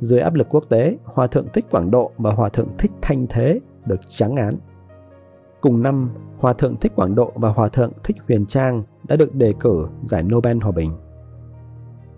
Dưới 0.00 0.20
áp 0.20 0.34
lực 0.34 0.46
quốc 0.50 0.64
tế, 0.68 0.96
Hòa 1.04 1.26
thượng 1.26 1.46
Thích 1.52 1.64
Quảng 1.70 1.90
Độ 1.90 2.10
và 2.18 2.32
Hòa 2.32 2.48
thượng 2.48 2.68
Thích 2.78 2.90
Thanh 3.02 3.26
Thế 3.26 3.60
được 3.86 4.00
trắng 4.08 4.36
án. 4.36 4.54
Cùng 5.60 5.82
năm, 5.82 6.10
Hòa 6.38 6.52
thượng 6.52 6.76
Thích 6.76 6.92
Quảng 6.96 7.14
Độ 7.14 7.32
và 7.34 7.48
Hòa 7.48 7.68
thượng 7.68 7.92
Thích 8.04 8.16
Huyền 8.28 8.46
Trang 8.46 8.82
đã 9.08 9.16
được 9.16 9.34
đề 9.34 9.54
cử 9.60 9.86
giải 10.02 10.22
Nobel 10.22 10.56
Hòa 10.62 10.72
Bình. 10.72 10.92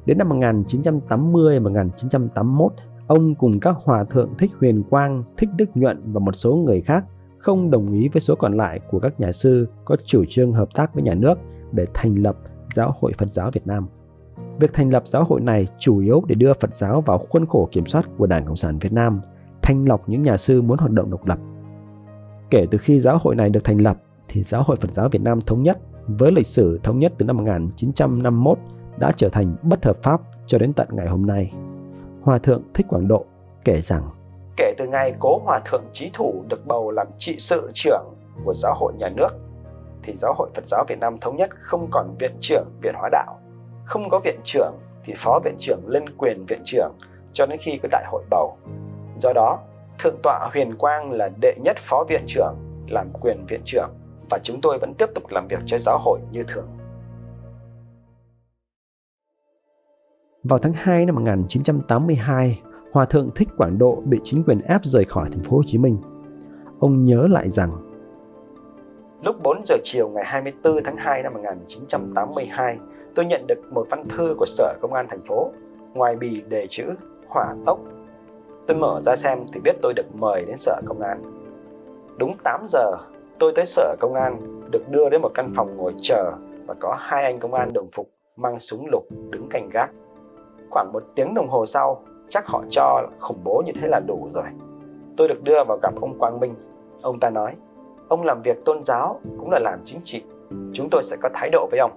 Đến 0.06 0.18
năm 0.18 0.28
1980 0.28 1.59
và 1.59 1.64
1981, 1.64 2.73
ông 3.06 3.35
cùng 3.35 3.61
các 3.61 3.76
hòa 3.85 4.04
thượng 4.04 4.35
Thích 4.38 4.50
Huyền 4.61 4.82
Quang, 4.90 5.25
Thích 5.37 5.49
Đức 5.56 5.76
Nhuận 5.76 6.12
và 6.12 6.21
một 6.21 6.37
số 6.37 6.54
người 6.54 6.80
khác 6.80 7.04
không 7.38 7.71
đồng 7.71 7.92
ý 7.92 8.09
với 8.09 8.21
số 8.21 8.35
còn 8.35 8.56
lại 8.56 8.80
của 8.90 8.99
các 8.99 9.21
nhà 9.21 9.32
sư 9.32 9.68
có 9.85 9.97
chủ 10.04 10.25
trương 10.28 10.52
hợp 10.52 10.68
tác 10.75 10.94
với 10.94 11.02
nhà 11.02 11.14
nước 11.14 11.38
để 11.73 11.87
thành 11.94 12.14
lập 12.14 12.37
Giáo 12.75 12.94
hội 13.00 13.12
Phật 13.18 13.32
giáo 13.32 13.50
Việt 13.50 13.66
Nam. 13.66 13.87
Việc 14.59 14.73
thành 14.73 14.90
lập 14.90 15.02
giáo 15.06 15.25
hội 15.25 15.40
này 15.40 15.66
chủ 15.78 15.99
yếu 15.99 16.23
để 16.26 16.35
đưa 16.35 16.52
Phật 16.61 16.76
giáo 16.76 17.00
vào 17.00 17.18
khuôn 17.18 17.47
khổ 17.47 17.68
kiểm 17.73 17.87
soát 17.87 18.09
của 18.18 18.26
Đảng 18.26 18.47
Cộng 18.47 18.56
sản 18.56 18.78
Việt 18.78 18.92
Nam, 18.92 19.21
thanh 19.62 19.88
lọc 19.88 20.09
những 20.09 20.23
nhà 20.23 20.37
sư 20.37 20.62
muốn 20.62 20.78
hoạt 20.78 20.90
động 20.90 21.11
độc 21.11 21.26
lập. 21.26 21.38
Kể 22.50 22.66
từ 22.71 22.78
khi 22.78 23.00
giáo 23.00 23.18
hội 23.23 23.35
này 23.35 23.50
được 23.50 23.64
thành 23.64 23.80
lập, 23.80 23.99
thì 24.28 24.42
Giáo 24.42 24.62
hội 24.62 24.76
Phật 24.76 24.94
giáo 24.94 25.09
Việt 25.09 25.23
Nam 25.23 25.40
thống 25.40 25.62
nhất 25.62 25.78
với 26.06 26.32
lịch 26.32 26.47
sử 26.47 26.80
thống 26.82 26.99
nhất 26.99 27.12
từ 27.18 27.26
năm 27.26 27.37
1951 27.37 28.59
đã 29.02 29.12
trở 29.16 29.28
thành 29.28 29.54
bất 29.62 29.85
hợp 29.85 29.97
pháp 30.02 30.21
cho 30.47 30.59
đến 30.59 30.73
tận 30.73 30.88
ngày 30.90 31.06
hôm 31.09 31.26
nay. 31.26 31.52
Hòa 32.23 32.38
thượng 32.38 32.62
Thích 32.75 32.87
Quảng 32.88 33.09
Độ 33.09 33.25
kể 33.64 33.80
rằng 33.80 34.02
Kể 34.56 34.75
từ 34.78 34.87
ngày 34.87 35.14
cố 35.21 35.40
Hòa 35.44 35.61
thượng 35.64 35.85
Trí 35.92 36.11
Thủ 36.14 36.44
được 36.49 36.66
bầu 36.66 36.90
làm 36.90 37.06
trị 37.18 37.37
sự 37.38 37.71
trưởng 37.75 38.04
của 38.44 38.54
giáo 38.54 38.75
hội 38.75 38.92
nhà 38.99 39.09
nước 39.16 39.28
thì 40.02 40.12
Giáo 40.16 40.35
hội 40.38 40.50
Phật 40.54 40.64
giáo 40.66 40.85
Việt 40.88 40.99
Nam 41.00 41.18
Thống 41.21 41.37
nhất 41.37 41.50
không 41.61 41.88
còn 41.90 42.14
viện 42.18 42.32
trưởng 42.40 42.64
Viện 42.82 42.94
Hóa 42.97 43.09
Đạo. 43.12 43.38
Không 43.85 44.11
có 44.11 44.21
viện 44.25 44.40
trưởng 44.44 44.75
thì 45.04 45.14
phó 45.16 45.40
viện 45.44 45.54
trưởng 45.59 45.80
lên 45.87 46.04
quyền 46.16 46.44
viện 46.49 46.62
trưởng 46.64 46.92
cho 47.32 47.47
đến 47.47 47.59
khi 47.62 47.78
có 47.82 47.88
đại 47.92 48.04
hội 48.06 48.23
bầu. 48.30 48.56
Do 49.18 49.32
đó, 49.32 49.59
Thượng 49.99 50.16
tọa 50.23 50.49
Huyền 50.52 50.75
Quang 50.78 51.12
là 51.12 51.30
đệ 51.40 51.54
nhất 51.64 51.76
phó 51.78 52.04
viện 52.09 52.23
trưởng 52.26 52.54
làm 52.88 53.09
quyền 53.21 53.44
viện 53.49 53.61
trưởng 53.64 53.90
và 54.30 54.38
chúng 54.42 54.61
tôi 54.61 54.78
vẫn 54.78 54.94
tiếp 54.94 55.06
tục 55.14 55.25
làm 55.30 55.47
việc 55.49 55.61
cho 55.66 55.78
giáo 55.78 55.99
hội 55.99 56.21
như 56.30 56.42
thường. 56.49 56.66
Vào 60.44 60.58
tháng 60.58 60.72
2 60.72 61.06
năm 61.06 61.14
1982, 61.14 62.62
Hòa 62.92 63.04
thượng 63.04 63.30
Thích 63.34 63.49
Quảng 63.56 63.78
Độ 63.78 64.02
bị 64.04 64.20
chính 64.25 64.44
quyền 64.44 64.61
ép 64.61 64.80
rời 64.84 65.04
khỏi 65.04 65.28
thành 65.32 65.42
phố 65.42 65.56
Hồ 65.56 65.62
Chí 65.66 65.78
Minh. 65.78 65.96
Ông 66.78 67.04
nhớ 67.04 67.26
lại 67.30 67.50
rằng 67.50 67.70
Lúc 69.22 69.37
4 69.42 69.62
giờ 69.66 69.76
chiều 69.84 70.08
ngày 70.08 70.25
24 70.26 70.84
tháng 70.84 70.96
2 70.96 71.22
năm 71.22 71.34
1982, 71.34 72.78
tôi 73.14 73.25
nhận 73.25 73.46
được 73.46 73.72
một 73.72 73.87
văn 73.90 74.08
thư 74.08 74.34
của 74.38 74.46
Sở 74.46 74.75
Công 74.80 74.92
an 74.92 75.06
thành 75.11 75.20
phố, 75.20 75.50
ngoài 75.94 76.16
bì 76.16 76.42
đề 76.49 76.66
chữ 76.70 76.84
hỏa 77.28 77.54
tốc. 77.66 77.78
Tôi 78.66 78.76
mở 78.76 79.00
ra 79.02 79.16
xem 79.16 79.38
thì 79.52 79.61
biết 79.61 79.76
tôi 79.82 79.92
được 79.96 80.06
mời 80.14 80.44
đến 80.44 80.58
Sở 80.58 80.80
Công 80.87 81.00
an. 81.00 81.22
Đúng 82.18 82.37
8 82.44 82.66
giờ, 82.68 82.96
tôi 83.38 83.52
tới 83.56 83.66
Sở 83.66 83.96
Công 84.00 84.14
an, 84.14 84.61
được 84.70 84.88
đưa 84.90 85.08
đến 85.08 85.22
một 85.22 85.30
căn 85.34 85.52
phòng 85.56 85.76
ngồi 85.76 85.94
chờ 86.02 86.32
và 86.66 86.75
có 86.80 86.96
hai 87.00 87.25
anh 87.25 87.38
công 87.38 87.54
an 87.54 87.72
đồng 87.72 87.88
phục 87.92 88.11
mang 88.37 88.58
súng 88.58 88.87
lục 88.90 89.06
đứng 89.30 89.49
canh 89.49 89.68
gác. 89.72 89.90
Khoảng 90.73 90.93
một 90.93 91.02
tiếng 91.14 91.35
đồng 91.35 91.49
hồ 91.49 91.67
sau, 91.67 92.02
chắc 92.29 92.47
họ 92.47 92.62
cho 92.71 93.09
khủng 93.21 93.41
bố 93.45 93.62
như 93.67 93.73
thế 93.75 93.88
là 93.88 94.00
đủ 94.07 94.29
rồi. 94.35 94.45
Tôi 95.17 95.29
được 95.29 95.43
đưa 95.43 95.64
vào 95.69 95.79
gặp 95.83 95.95
ông 96.00 96.19
Quang 96.19 96.41
Minh. 96.41 96.55
Ông 97.02 97.21
ta 97.21 97.31
nói, 97.31 97.55
ông 98.09 98.23
làm 98.23 98.43
việc 98.43 98.64
tôn 98.64 98.83
giáo 98.83 99.21
cũng 99.38 99.50
là 99.50 99.59
làm 99.59 99.79
chính 99.85 100.00
trị. 100.05 100.23
Chúng 100.73 100.88
tôi 100.91 101.02
sẽ 101.02 101.17
có 101.23 101.29
thái 101.35 101.50
độ 101.50 101.69
với 101.71 101.81
ông. 101.81 101.93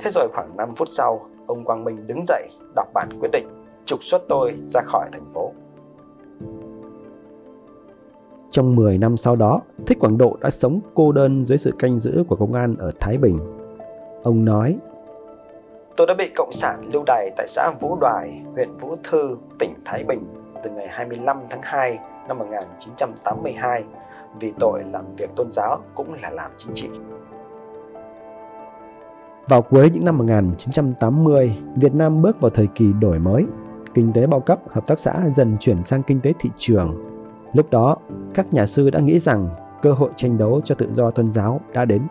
Thế 0.00 0.10
rồi 0.10 0.28
khoảng 0.32 0.56
5 0.56 0.74
phút 0.74 0.88
sau, 0.90 1.20
ông 1.46 1.64
Quang 1.64 1.84
Minh 1.84 2.04
đứng 2.08 2.24
dậy 2.26 2.48
đọc 2.76 2.88
bản 2.94 3.08
quyết 3.20 3.28
định 3.32 3.46
trục 3.86 4.02
xuất 4.02 4.22
tôi 4.28 4.54
ra 4.62 4.80
khỏi 4.84 5.08
thành 5.12 5.24
phố. 5.34 5.52
Trong 8.50 8.76
10 8.76 8.98
năm 8.98 9.16
sau 9.16 9.36
đó, 9.36 9.60
Thích 9.86 9.98
Quảng 10.00 10.18
Độ 10.18 10.36
đã 10.40 10.50
sống 10.50 10.80
cô 10.94 11.12
đơn 11.12 11.44
dưới 11.44 11.58
sự 11.58 11.72
canh 11.78 11.98
giữ 11.98 12.24
của 12.28 12.36
công 12.36 12.54
an 12.54 12.76
ở 12.78 12.90
Thái 13.00 13.16
Bình. 13.16 13.38
Ông 14.22 14.44
nói, 14.44 14.76
Tôi 15.96 16.06
đã 16.06 16.14
bị 16.14 16.28
Cộng 16.36 16.52
sản 16.52 16.90
lưu 16.92 17.02
đày 17.06 17.30
tại 17.36 17.46
xã 17.46 17.70
Vũ 17.80 17.96
Đoài, 18.00 18.42
huyện 18.54 18.76
Vũ 18.76 18.96
Thư, 19.04 19.36
tỉnh 19.58 19.74
Thái 19.84 20.04
Bình 20.04 20.24
từ 20.64 20.70
ngày 20.70 20.88
25 20.90 21.40
tháng 21.50 21.60
2 21.62 21.98
năm 22.28 22.38
1982 22.38 23.84
vì 24.40 24.52
tội 24.60 24.82
làm 24.92 25.04
việc 25.16 25.30
tôn 25.36 25.46
giáo 25.50 25.82
cũng 25.94 26.14
là 26.22 26.30
làm 26.30 26.50
chính 26.58 26.74
trị. 26.74 26.88
Vào 29.48 29.62
cuối 29.62 29.90
những 29.94 30.04
năm 30.04 30.18
1980, 30.18 31.56
Việt 31.76 31.94
Nam 31.94 32.22
bước 32.22 32.40
vào 32.40 32.50
thời 32.50 32.66
kỳ 32.66 32.92
đổi 33.00 33.18
mới. 33.18 33.46
Kinh 33.94 34.12
tế 34.12 34.26
bao 34.26 34.40
cấp, 34.40 34.58
hợp 34.70 34.86
tác 34.86 34.98
xã 34.98 35.14
dần 35.34 35.56
chuyển 35.60 35.82
sang 35.82 36.02
kinh 36.02 36.20
tế 36.20 36.32
thị 36.40 36.50
trường. 36.56 37.04
Lúc 37.52 37.70
đó, 37.70 37.96
các 38.34 38.46
nhà 38.52 38.66
sư 38.66 38.90
đã 38.90 39.00
nghĩ 39.00 39.18
rằng 39.18 39.48
cơ 39.82 39.92
hội 39.92 40.10
tranh 40.16 40.38
đấu 40.38 40.60
cho 40.64 40.74
tự 40.74 40.88
do 40.92 41.10
tôn 41.10 41.32
giáo 41.32 41.60
đã 41.72 41.84
đến. 41.84 42.02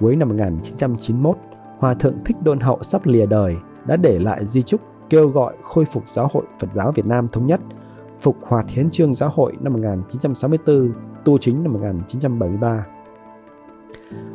Cuối 0.00 0.16
năm 0.16 0.28
1991, 0.28 1.36
Hòa 1.84 1.94
Thượng 1.94 2.24
Thích 2.24 2.36
Đôn 2.42 2.60
Hậu 2.60 2.82
sắp 2.82 3.06
lìa 3.06 3.26
đời 3.26 3.56
đã 3.86 3.96
để 3.96 4.18
lại 4.18 4.46
di 4.46 4.62
chúc 4.62 4.80
kêu 5.10 5.28
gọi 5.28 5.54
khôi 5.62 5.84
phục 5.84 6.08
giáo 6.08 6.28
hội 6.32 6.44
Phật 6.60 6.66
giáo 6.72 6.92
Việt 6.92 7.06
Nam 7.06 7.28
thống 7.28 7.46
nhất, 7.46 7.60
phục 8.20 8.36
hoạt 8.42 8.66
hiến 8.68 8.90
trương 8.90 9.14
giáo 9.14 9.32
hội 9.34 9.56
năm 9.60 9.72
1964, 9.72 10.92
tu 11.24 11.38
chính 11.38 11.62
năm 11.62 11.72
1973. 11.72 12.86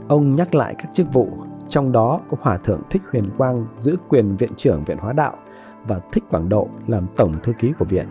Ông 0.07 0.35
nhắc 0.35 0.55
lại 0.55 0.75
các 0.77 0.93
chức 0.93 1.13
vụ, 1.13 1.29
trong 1.69 1.91
đó 1.91 2.21
có 2.31 2.37
Hòa 2.41 2.57
Thượng 2.57 2.81
Thích 2.89 3.01
Huyền 3.11 3.29
Quang 3.37 3.65
giữ 3.77 3.95
quyền 4.09 4.37
Viện 4.37 4.51
trưởng 4.55 4.83
Viện 4.83 4.97
Hóa 4.97 5.13
Đạo 5.13 5.33
và 5.87 5.99
Thích 6.11 6.23
Quảng 6.29 6.49
Độ 6.49 6.67
làm 6.87 7.07
Tổng 7.15 7.33
Thư 7.43 7.53
ký 7.59 7.73
của 7.79 7.85
Viện. 7.85 8.07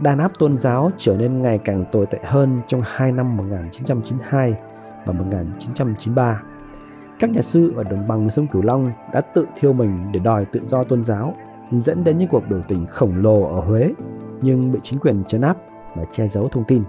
Đàn 0.00 0.18
áp 0.18 0.32
tôn 0.38 0.56
giáo 0.56 0.90
trở 0.96 1.16
nên 1.16 1.42
ngày 1.42 1.58
càng 1.64 1.84
tồi 1.92 2.06
tệ 2.06 2.18
hơn 2.24 2.60
trong 2.66 2.82
hai 2.84 3.12
năm 3.12 3.36
1992 3.36 4.54
và 5.06 5.12
1993. 5.12 6.42
Các 7.18 7.30
nhà 7.30 7.42
sư 7.42 7.72
ở 7.76 7.84
đồng 7.84 8.08
bằng 8.08 8.30
sông 8.30 8.46
Cửu 8.46 8.62
Long 8.62 8.92
đã 9.12 9.20
tự 9.20 9.46
thiêu 9.56 9.72
mình 9.72 10.12
để 10.12 10.20
đòi 10.20 10.44
tự 10.44 10.60
do 10.64 10.82
tôn 10.82 11.04
giáo, 11.04 11.34
dẫn 11.70 12.04
đến 12.04 12.18
những 12.18 12.28
cuộc 12.28 12.42
biểu 12.48 12.60
tình 12.68 12.86
khổng 12.86 13.22
lồ 13.22 13.42
ở 13.42 13.60
Huế, 13.60 13.92
nhưng 14.42 14.72
bị 14.72 14.78
chính 14.82 14.98
quyền 14.98 15.24
chấn 15.24 15.40
áp 15.40 15.56
và 15.94 16.04
che 16.10 16.28
giấu 16.28 16.48
thông 16.48 16.64
tin. 16.64 16.82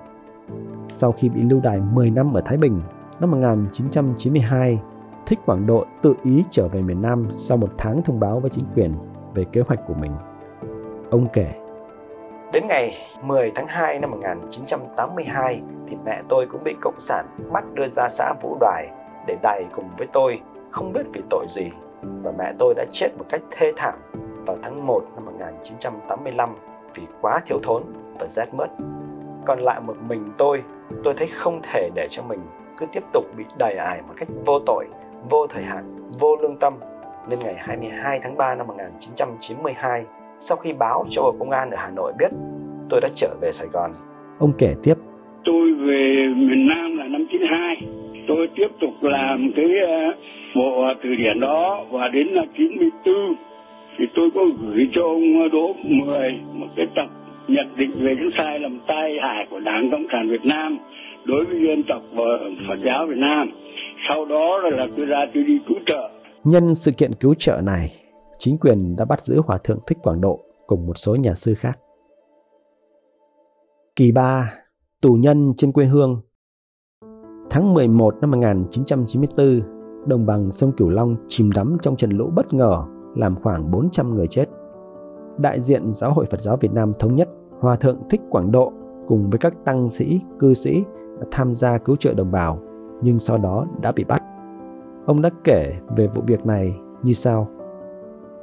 Sau 0.89 1.11
khi 1.11 1.29
bị 1.29 1.41
lưu 1.41 1.59
đày 1.59 1.79
10 1.79 2.09
năm 2.09 2.33
ở 2.33 2.41
Thái 2.41 2.57
Bình, 2.57 2.81
năm 3.19 3.31
1992, 3.31 4.79
Thích 5.25 5.39
Quảng 5.45 5.67
Độ 5.67 5.85
tự 6.01 6.13
ý 6.23 6.43
trở 6.49 6.67
về 6.67 6.81
miền 6.81 7.01
Nam 7.01 7.27
sau 7.33 7.57
một 7.57 7.69
tháng 7.77 8.01
thông 8.01 8.19
báo 8.19 8.39
với 8.39 8.49
chính 8.49 8.65
quyền 8.75 8.93
về 9.33 9.45
kế 9.51 9.61
hoạch 9.61 9.79
của 9.87 9.93
mình. 9.93 10.11
Ông 11.09 11.27
kể, 11.33 11.53
Đến 12.53 12.67
ngày 12.67 12.93
10 13.21 13.51
tháng 13.55 13.67
2 13.67 13.99
năm 13.99 14.11
1982 14.11 15.61
thì 15.89 15.95
mẹ 16.05 16.21
tôi 16.29 16.47
cũng 16.51 16.61
bị 16.63 16.75
Cộng 16.81 16.99
sản 16.99 17.25
bắt 17.51 17.63
đưa 17.73 17.85
ra 17.85 18.07
xã 18.09 18.33
Vũ 18.41 18.57
Đoài 18.59 18.89
để 19.27 19.37
đày 19.43 19.65
cùng 19.75 19.89
với 19.97 20.07
tôi, 20.13 20.39
không 20.71 20.93
biết 20.93 21.03
vì 21.13 21.21
tội 21.29 21.45
gì. 21.49 21.69
Và 22.23 22.31
mẹ 22.37 22.53
tôi 22.59 22.73
đã 22.73 22.85
chết 22.91 23.07
một 23.17 23.25
cách 23.29 23.41
thê 23.51 23.71
thảm 23.75 23.93
vào 24.45 24.57
tháng 24.63 24.87
1 24.87 25.01
năm 25.15 25.25
1985 25.25 26.49
vì 26.95 27.03
quá 27.21 27.39
thiếu 27.45 27.59
thốn 27.63 27.83
và 28.19 28.27
rét 28.27 28.45
mướt. 28.53 28.69
Còn 29.45 29.59
lại 29.59 29.79
một 29.87 29.95
mình 30.07 30.31
tôi, 30.37 30.63
tôi 31.03 31.13
thấy 31.17 31.27
không 31.27 31.59
thể 31.63 31.89
để 31.95 32.07
cho 32.11 32.23
mình 32.23 32.39
cứ 32.77 32.85
tiếp 32.91 33.03
tục 33.13 33.25
bị 33.37 33.43
đày 33.59 33.75
ải 33.75 34.01
một 34.07 34.13
cách 34.17 34.27
vô 34.45 34.59
tội, 34.59 34.85
vô 35.29 35.47
thời 35.47 35.63
hạn, 35.63 36.11
vô 36.19 36.35
lương 36.41 36.57
tâm. 36.57 36.73
Nên 37.29 37.39
ngày 37.39 37.55
22 37.57 38.19
tháng 38.23 38.37
3 38.37 38.55
năm 38.55 38.67
1992, 38.67 40.05
sau 40.39 40.57
khi 40.57 40.73
báo 40.73 41.05
cho 41.09 41.21
Bộ 41.21 41.35
Công 41.39 41.51
an 41.51 41.69
ở 41.69 41.77
Hà 41.79 41.89
Nội 41.89 42.13
biết, 42.19 42.31
tôi 42.89 43.01
đã 43.01 43.09
trở 43.15 43.35
về 43.41 43.51
Sài 43.51 43.67
Gòn. 43.67 43.91
Ông 44.39 44.51
kể 44.57 44.75
tiếp. 44.83 44.93
Tôi 45.45 45.73
về 45.73 46.27
miền 46.35 46.67
Nam 46.67 46.97
là 46.97 47.07
năm 47.07 47.27
92. 47.31 47.96
Tôi 48.27 48.47
tiếp 48.55 48.67
tục 48.81 48.93
làm 49.01 49.51
cái 49.55 49.65
ờ, 49.87 50.13
bộ 50.55 50.93
từ 51.03 51.09
điển 51.15 51.39
đó 51.39 51.85
và 51.91 52.07
đến 52.07 52.35
năm 52.35 52.45
94 52.57 53.15
thì 53.97 54.05
tôi 54.15 54.29
có 54.35 54.41
gửi 54.61 54.89
cho 54.95 55.01
ông 55.01 55.49
Đỗ 55.51 55.75
Mười 55.83 56.31
một 56.53 56.67
cái 56.75 56.85
tập 56.95 57.07
nhận 57.47 57.75
định 57.77 57.91
về 58.05 58.15
những 58.19 58.29
sai 58.37 58.59
lầm 58.59 58.79
tai 58.87 59.11
hại 59.21 59.47
của 59.49 59.59
Đảng 59.59 59.89
Cộng 59.91 60.05
sản 60.11 60.29
Việt 60.29 60.45
Nam 60.45 60.77
đối 61.25 61.45
với 61.45 61.55
dân 61.67 61.83
tộc 61.89 62.01
và 62.13 62.23
Phật 62.67 62.79
giáo 62.85 63.05
Việt 63.09 63.17
Nam. 63.17 63.51
Sau 64.09 64.25
đó 64.25 64.57
là 64.71 64.87
tôi 64.97 65.05
ra 65.05 65.25
tôi 65.33 65.43
đi 65.43 65.59
cứu 65.67 65.77
trợ. 65.85 66.09
Nhân 66.43 66.75
sự 66.75 66.91
kiện 66.97 67.11
cứu 67.19 67.33
trợ 67.37 67.61
này, 67.63 67.87
chính 68.37 68.57
quyền 68.57 68.95
đã 68.95 69.05
bắt 69.05 69.23
giữ 69.23 69.41
Hòa 69.45 69.57
Thượng 69.63 69.79
Thích 69.87 69.97
Quảng 70.03 70.21
Độ 70.21 70.39
cùng 70.67 70.87
một 70.87 70.93
số 70.95 71.15
nhà 71.15 71.33
sư 71.33 71.53
khác. 71.59 71.79
Kỳ 73.95 74.11
3, 74.11 74.53
tù 75.01 75.13
nhân 75.13 75.53
trên 75.57 75.71
quê 75.71 75.85
hương 75.85 76.21
Tháng 77.49 77.73
11 77.73 78.15
năm 78.21 78.31
1994, 78.31 79.61
đồng 80.05 80.25
bằng 80.25 80.51
sông 80.51 80.71
Cửu 80.77 80.89
Long 80.89 81.15
chìm 81.27 81.49
đắm 81.55 81.77
trong 81.81 81.95
trận 81.95 82.11
lũ 82.11 82.31
bất 82.35 82.53
ngờ 82.53 82.83
làm 83.15 83.35
khoảng 83.35 83.71
400 83.71 84.15
người 84.15 84.27
chết. 84.27 84.45
Đại 85.37 85.61
diện 85.61 85.81
Giáo 85.91 86.13
hội 86.13 86.25
Phật 86.31 86.41
giáo 86.41 86.57
Việt 86.57 86.73
Nam 86.73 86.91
Thống 86.99 87.15
nhất, 87.15 87.29
Hòa 87.59 87.75
Thượng 87.75 87.97
Thích 88.09 88.21
Quảng 88.29 88.51
Độ 88.51 88.73
cùng 89.07 89.29
với 89.29 89.39
các 89.39 89.53
tăng 89.65 89.89
sĩ, 89.89 90.21
cư 90.39 90.53
sĩ 90.53 90.83
đã 91.19 91.25
tham 91.31 91.53
gia 91.53 91.77
cứu 91.77 91.95
trợ 91.95 92.13
đồng 92.13 92.31
bào, 92.31 92.59
nhưng 93.01 93.19
sau 93.19 93.37
đó 93.37 93.65
đã 93.81 93.91
bị 93.91 94.03
bắt. 94.03 94.23
Ông 95.05 95.21
đã 95.21 95.29
kể 95.43 95.73
về 95.97 96.07
vụ 96.15 96.21
việc 96.27 96.45
này 96.45 96.73
như 97.03 97.13
sau. 97.13 97.47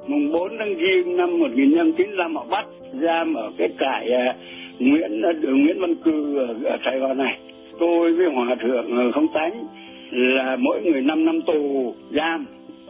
Mùng 0.06 0.32
4 0.32 0.52
tháng 0.58 0.75
Giêng 0.75 1.16
năm 1.16 1.40
1995 1.40 2.37
họ 2.37 2.46
bắt 2.50 2.66
giam 3.02 3.34
ở 3.34 3.50
cái 3.58 3.68
trại 3.80 4.12
à, 4.12 4.37
Nguyễn 4.78 5.23
à, 5.23 5.32
đường 5.32 5.64
Nguyễn 5.64 5.80
Văn 5.80 5.94
Cư 6.04 6.38
ở, 6.38 6.46
ở 6.64 6.76
Sài 6.84 6.99
Gòn 6.99 7.18
này. 7.18 7.53
Tôi 7.78 8.12
với 8.12 8.26
Hòa 8.34 8.56
Thượng 8.62 8.96
ờ, 8.96 9.12
Không 9.12 9.28
Tánh 9.28 9.66
là 10.10 10.56
mỗi 10.56 10.82
người 10.82 11.02
5 11.02 11.24
năm 11.24 11.40
tù 11.46 11.94
giam, 12.10 12.46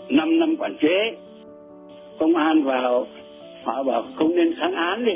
5 0.08 0.38
năm 0.38 0.56
quản 0.56 0.76
chế. 0.80 1.16
Công 2.18 2.36
an 2.36 2.62
vào 2.62 3.06
họ 3.64 3.82
bảo 3.82 4.04
không 4.14 4.36
nên 4.36 4.54
kháng 4.54 4.75
án 4.75 5.04
đi. 5.04 5.12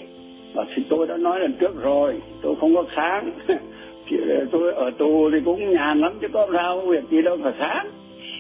Và 0.54 0.64
thì 0.74 0.83
tôi 0.88 1.07
đã 1.07 1.16
nói 1.16 1.40
lần 1.40 1.52
trước 1.52 1.83
rồi, 1.83 2.14
tôi 2.42 2.54
không 2.61 2.74
có 2.74 2.85
kháng. 2.94 3.31
tôi 4.50 4.72
ở 4.72 4.90
tù 4.90 5.31
thì 5.31 5.38
cũng 5.44 5.70
nhàn 5.70 6.00
lắm 6.00 6.12
chứ 6.20 6.28
có 6.33 6.48
sao 6.52 6.81
việc 6.81 7.04
gì 7.11 7.22
đâu 7.22 7.37
phải 7.42 7.52
kháng 7.59 7.87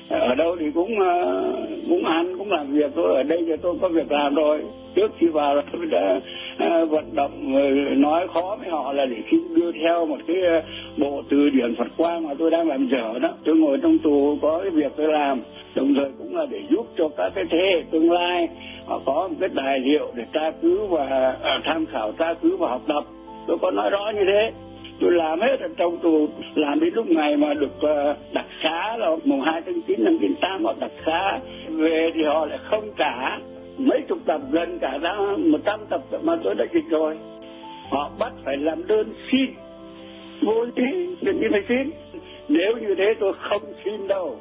ở 0.08 0.34
đâu 0.34 0.56
thì 0.60 0.70
cũng 0.74 1.00
ờ, 1.00 1.42
cũng 1.88 2.04
ăn 2.04 2.38
cũng 2.38 2.52
làm 2.52 2.72
việc 2.72 2.90
tôi 2.94 3.14
ở 3.14 3.22
đây 3.22 3.44
thì 3.46 3.52
tôi 3.62 3.74
có 3.80 3.88
việc 3.88 4.12
làm 4.12 4.34
rồi 4.34 4.62
trước 4.94 5.10
khi 5.18 5.26
vào 5.26 5.54
là 5.54 5.62
tôi 5.72 5.86
đã 5.86 6.20
vận 6.90 7.14
động 7.14 7.54
nói 8.00 8.26
khó 8.34 8.56
với 8.60 8.68
họ 8.68 8.92
là 8.92 9.06
để 9.06 9.16
khi 9.26 9.38
đưa 9.54 9.72
theo 9.72 10.06
một 10.06 10.18
cái 10.26 10.36
ờ, 10.42 10.62
bộ 10.96 11.22
từ 11.30 11.50
điển 11.50 11.74
Phật 11.76 11.88
quang 11.96 12.28
mà 12.28 12.34
tôi 12.38 12.50
đang 12.50 12.68
làm 12.68 12.88
dở 12.88 13.18
đó. 13.18 13.28
Tôi 13.44 13.56
ngồi 13.56 13.78
trong 13.82 13.98
tù 13.98 14.38
có 14.42 14.58
cái 14.62 14.70
việc 14.70 14.92
tôi 14.96 15.12
làm 15.12 15.40
đồng 15.74 15.94
thời 15.94 16.10
cũng 16.18 16.36
là 16.36 16.46
để 16.50 16.62
giúp 16.70 16.86
cho 16.98 17.08
các 17.16 17.32
cái 17.34 17.44
thế 17.50 17.58
hệ 17.58 17.82
tương 17.90 18.10
lai 18.10 18.48
họ 18.86 19.00
có 19.04 19.28
một 19.28 19.34
cái 19.40 19.48
tài 19.56 19.80
liệu 19.80 20.12
để 20.14 20.24
tra 20.32 20.50
cứu 20.62 20.86
và 20.86 21.36
à, 21.42 21.60
tham 21.64 21.86
khảo 21.86 22.12
tra 22.18 22.34
cứu 22.34 22.56
và 22.56 22.68
học 22.68 22.82
tập. 22.88 23.04
Tôi 23.46 23.58
có 23.62 23.70
nói 23.70 23.90
rõ 23.90 24.12
như 24.14 24.24
thế. 24.26 24.52
Tôi 25.00 25.12
làm 25.12 25.40
hết 25.40 25.60
ở 25.60 25.68
trong 25.76 25.98
tù 25.98 26.28
làm 26.54 26.80
đến 26.80 26.94
lúc 26.94 27.06
ngày 27.10 27.36
mà 27.36 27.54
được 27.54 27.76
uh, 27.76 28.16
đặc 28.32 28.46
xá 28.62 28.96
là 28.96 29.16
mùng 29.24 29.40
2 29.40 29.62
tháng 29.66 29.80
9 29.86 30.04
năm 30.04 30.18
98 30.20 30.64
họ 30.64 30.74
đặc 30.80 30.90
xá 31.06 31.38
về 31.68 32.10
thì 32.14 32.22
họ 32.24 32.46
lại 32.46 32.58
không 32.62 32.84
trả 32.98 33.38
mấy 33.78 34.00
chục 34.08 34.18
tập, 34.26 34.40
gần 34.50 34.78
cả 34.80 34.98
ra 35.02 35.14
một 35.38 35.58
trăm 35.64 35.80
tập 35.90 36.00
mà 36.22 36.36
tôi 36.44 36.54
đã 36.54 36.64
dịch 36.74 36.88
rồi. 36.90 37.18
Họ 37.90 38.10
bắt 38.18 38.32
phải 38.44 38.56
làm 38.56 38.86
đơn 38.86 39.14
xin, 39.32 39.50
vô 40.42 40.64
lý 40.76 41.16
đừng 41.22 41.40
như 41.40 41.48
phải 41.50 41.62
xin 41.68 41.90
nếu 42.48 42.76
như 42.76 42.94
thế 42.94 43.14
tôi 43.20 43.32
không 43.38 43.62
xin 43.84 44.08
đâu. 44.08 44.36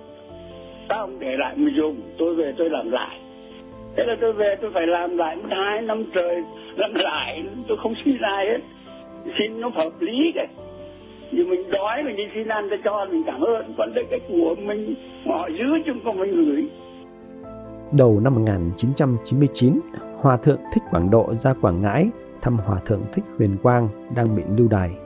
Tao 0.88 1.08
không 1.08 1.20
để 1.20 1.38
lại 1.38 1.54
mà 1.58 1.72
dùng, 1.76 2.02
tôi 2.18 2.36
về 2.36 2.54
tôi 2.58 2.70
làm 2.70 2.92
lại. 2.92 3.20
Thế 3.96 4.04
là 4.04 4.16
tôi 4.22 4.34
về 4.34 4.56
tôi 4.62 4.72
phải 4.74 4.88
làm 4.88 5.18
lại 5.18 5.36
một 5.36 5.50
hai 5.50 5.82
năm 5.82 6.04
trời, 6.14 6.44
làm 6.76 6.94
lại, 6.94 7.44
tôi 7.68 7.78
không 7.78 7.94
xin 8.06 8.18
ai 8.22 8.48
hết. 8.48 8.60
Xin 9.40 9.62
nó 9.62 9.70
hợp 9.70 9.92
lý 10.00 10.32
kìa. 10.36 10.48
Vì 11.32 11.44
mình 11.44 11.70
đói 11.70 12.04
mình 12.04 12.16
đi 12.16 12.24
xin 12.34 12.48
ăn 12.48 12.70
ta 12.70 12.78
cho 12.84 13.06
mình 13.12 13.24
cảm 13.26 13.42
ơn. 13.42 13.74
Còn 13.78 13.94
đây 13.94 14.06
cái 14.10 14.20
của 14.28 14.56
mình, 14.56 14.96
họ 15.26 15.50
giữ 15.58 15.66
chứ 15.86 15.92
không 16.04 16.20
mình 16.20 16.46
gửi. 16.46 16.66
Đầu 17.92 18.20
năm 18.20 18.36
1999, 18.36 19.80
Hòa 20.22 20.38
Thượng 20.38 20.60
Thích 20.74 20.84
Quảng 20.92 21.10
Độ 21.10 21.36
ra 21.36 21.54
Quảng 21.54 21.82
Ngãi 21.82 22.12
thăm 22.42 22.58
Hòa 22.58 22.80
Thượng 22.86 23.02
Thích 23.14 23.26
Huyền 23.38 23.58
Quang 23.64 23.90
đang 24.16 24.36
bị 24.36 24.44
lưu 24.58 24.68
đày. 24.68 24.98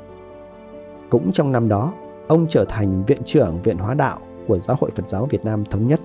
Cũng 1.10 1.32
trong 1.32 1.52
năm 1.52 1.67
đó, 1.67 1.94
ông 2.28 2.46
trở 2.50 2.65
thành 2.65 3.04
Viện 3.08 3.22
trưởng 3.26 3.62
Viện 3.62 3.78
Hóa 3.78 3.94
Đạo 3.94 4.20
của 4.48 4.60
Giáo 4.60 4.78
hội 4.80 4.91
Phật 4.96 5.10
giáo 5.10 5.26
Việt 5.26 5.46
Nam 5.46 5.65
Thống 5.65 5.88
nhất. 5.88 6.02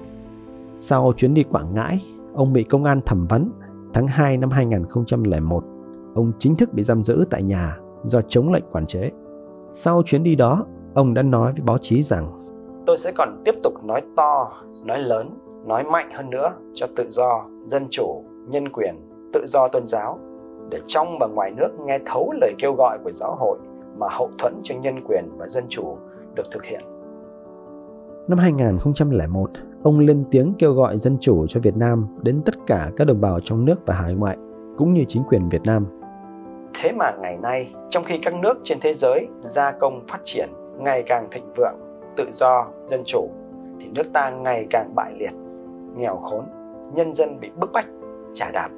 Sau 0.78 1.12
chuyến 1.16 1.34
đi 1.34 1.42
Quảng 1.42 1.74
Ngãi, 1.74 2.02
ông 2.34 2.52
bị 2.52 2.64
công 2.64 2.84
an 2.84 3.00
thẩm 3.06 3.26
vấn 3.26 3.50
tháng 3.92 4.06
2 4.06 4.36
năm 4.36 4.50
2001. 4.50 5.64
Ông 6.14 6.32
chính 6.38 6.56
thức 6.56 6.72
bị 6.72 6.82
giam 6.82 7.02
giữ 7.02 7.24
tại 7.30 7.42
nhà 7.42 7.76
do 8.04 8.20
chống 8.28 8.52
lệnh 8.52 8.64
quản 8.72 8.86
chế. 8.86 9.10
Sau 9.70 10.02
chuyến 10.06 10.22
đi 10.22 10.34
đó, 10.34 10.66
ông 10.94 11.14
đã 11.14 11.22
nói 11.22 11.52
với 11.52 11.62
báo 11.62 11.78
chí 11.78 12.02
rằng 12.02 12.42
Tôi 12.86 12.96
sẽ 12.98 13.12
còn 13.12 13.42
tiếp 13.44 13.54
tục 13.62 13.84
nói 13.84 14.02
to, 14.16 14.52
nói 14.84 14.98
lớn, 14.98 15.30
nói 15.66 15.84
mạnh 15.84 16.10
hơn 16.14 16.30
nữa 16.30 16.52
cho 16.74 16.86
tự 16.96 17.06
do, 17.10 17.44
dân 17.66 17.86
chủ, 17.90 18.22
nhân 18.48 18.68
quyền, 18.68 18.94
tự 19.32 19.44
do 19.46 19.68
tôn 19.68 19.86
giáo 19.86 20.18
để 20.70 20.80
trong 20.86 21.16
và 21.20 21.26
ngoài 21.26 21.50
nước 21.56 21.68
nghe 21.84 21.98
thấu 22.06 22.32
lời 22.40 22.52
kêu 22.58 22.72
gọi 22.72 22.98
của 23.04 23.12
giáo 23.12 23.34
hội 23.34 23.58
mà 23.98 24.06
hậu 24.10 24.30
thuẫn 24.38 24.54
cho 24.62 24.74
nhân 24.82 25.04
quyền 25.08 25.24
và 25.38 25.48
dân 25.48 25.64
chủ 25.68 25.96
được 26.34 26.50
thực 26.52 26.64
hiện. 26.64 26.80
Năm 28.28 28.38
2001, 28.38 29.50
ông 29.82 29.98
lên 29.98 30.24
tiếng 30.30 30.52
kêu 30.58 30.72
gọi 30.72 30.98
dân 30.98 31.16
chủ 31.20 31.46
cho 31.46 31.60
Việt 31.60 31.76
Nam 31.76 32.06
đến 32.22 32.42
tất 32.44 32.54
cả 32.66 32.90
các 32.96 33.04
đồng 33.04 33.20
bào 33.20 33.40
trong 33.40 33.64
nước 33.64 33.76
và 33.86 33.94
hải 33.94 34.14
ngoại, 34.14 34.36
cũng 34.76 34.94
như 34.94 35.04
chính 35.08 35.22
quyền 35.22 35.48
Việt 35.48 35.62
Nam 35.64 35.86
Thế 36.80 36.92
mà 36.92 37.12
ngày 37.20 37.36
nay, 37.42 37.72
trong 37.90 38.04
khi 38.04 38.18
các 38.18 38.34
nước 38.34 38.54
trên 38.64 38.78
thế 38.80 38.94
giới 38.94 39.26
gia 39.44 39.72
công 39.72 40.06
phát 40.08 40.20
triển 40.24 40.48
ngày 40.78 41.02
càng 41.06 41.28
thịnh 41.30 41.52
vượng, 41.56 41.74
tự 42.16 42.24
do, 42.32 42.66
dân 42.86 43.02
chủ, 43.06 43.28
thì 43.80 43.86
nước 43.94 44.04
ta 44.12 44.30
ngày 44.30 44.66
càng 44.70 44.94
bại 44.94 45.12
liệt, 45.18 45.32
nghèo 45.96 46.16
khốn, 46.16 46.44
nhân 46.94 47.14
dân 47.14 47.40
bị 47.40 47.50
bức 47.56 47.72
bách, 47.72 47.86
trả 48.34 48.50
đạp. 48.50 48.68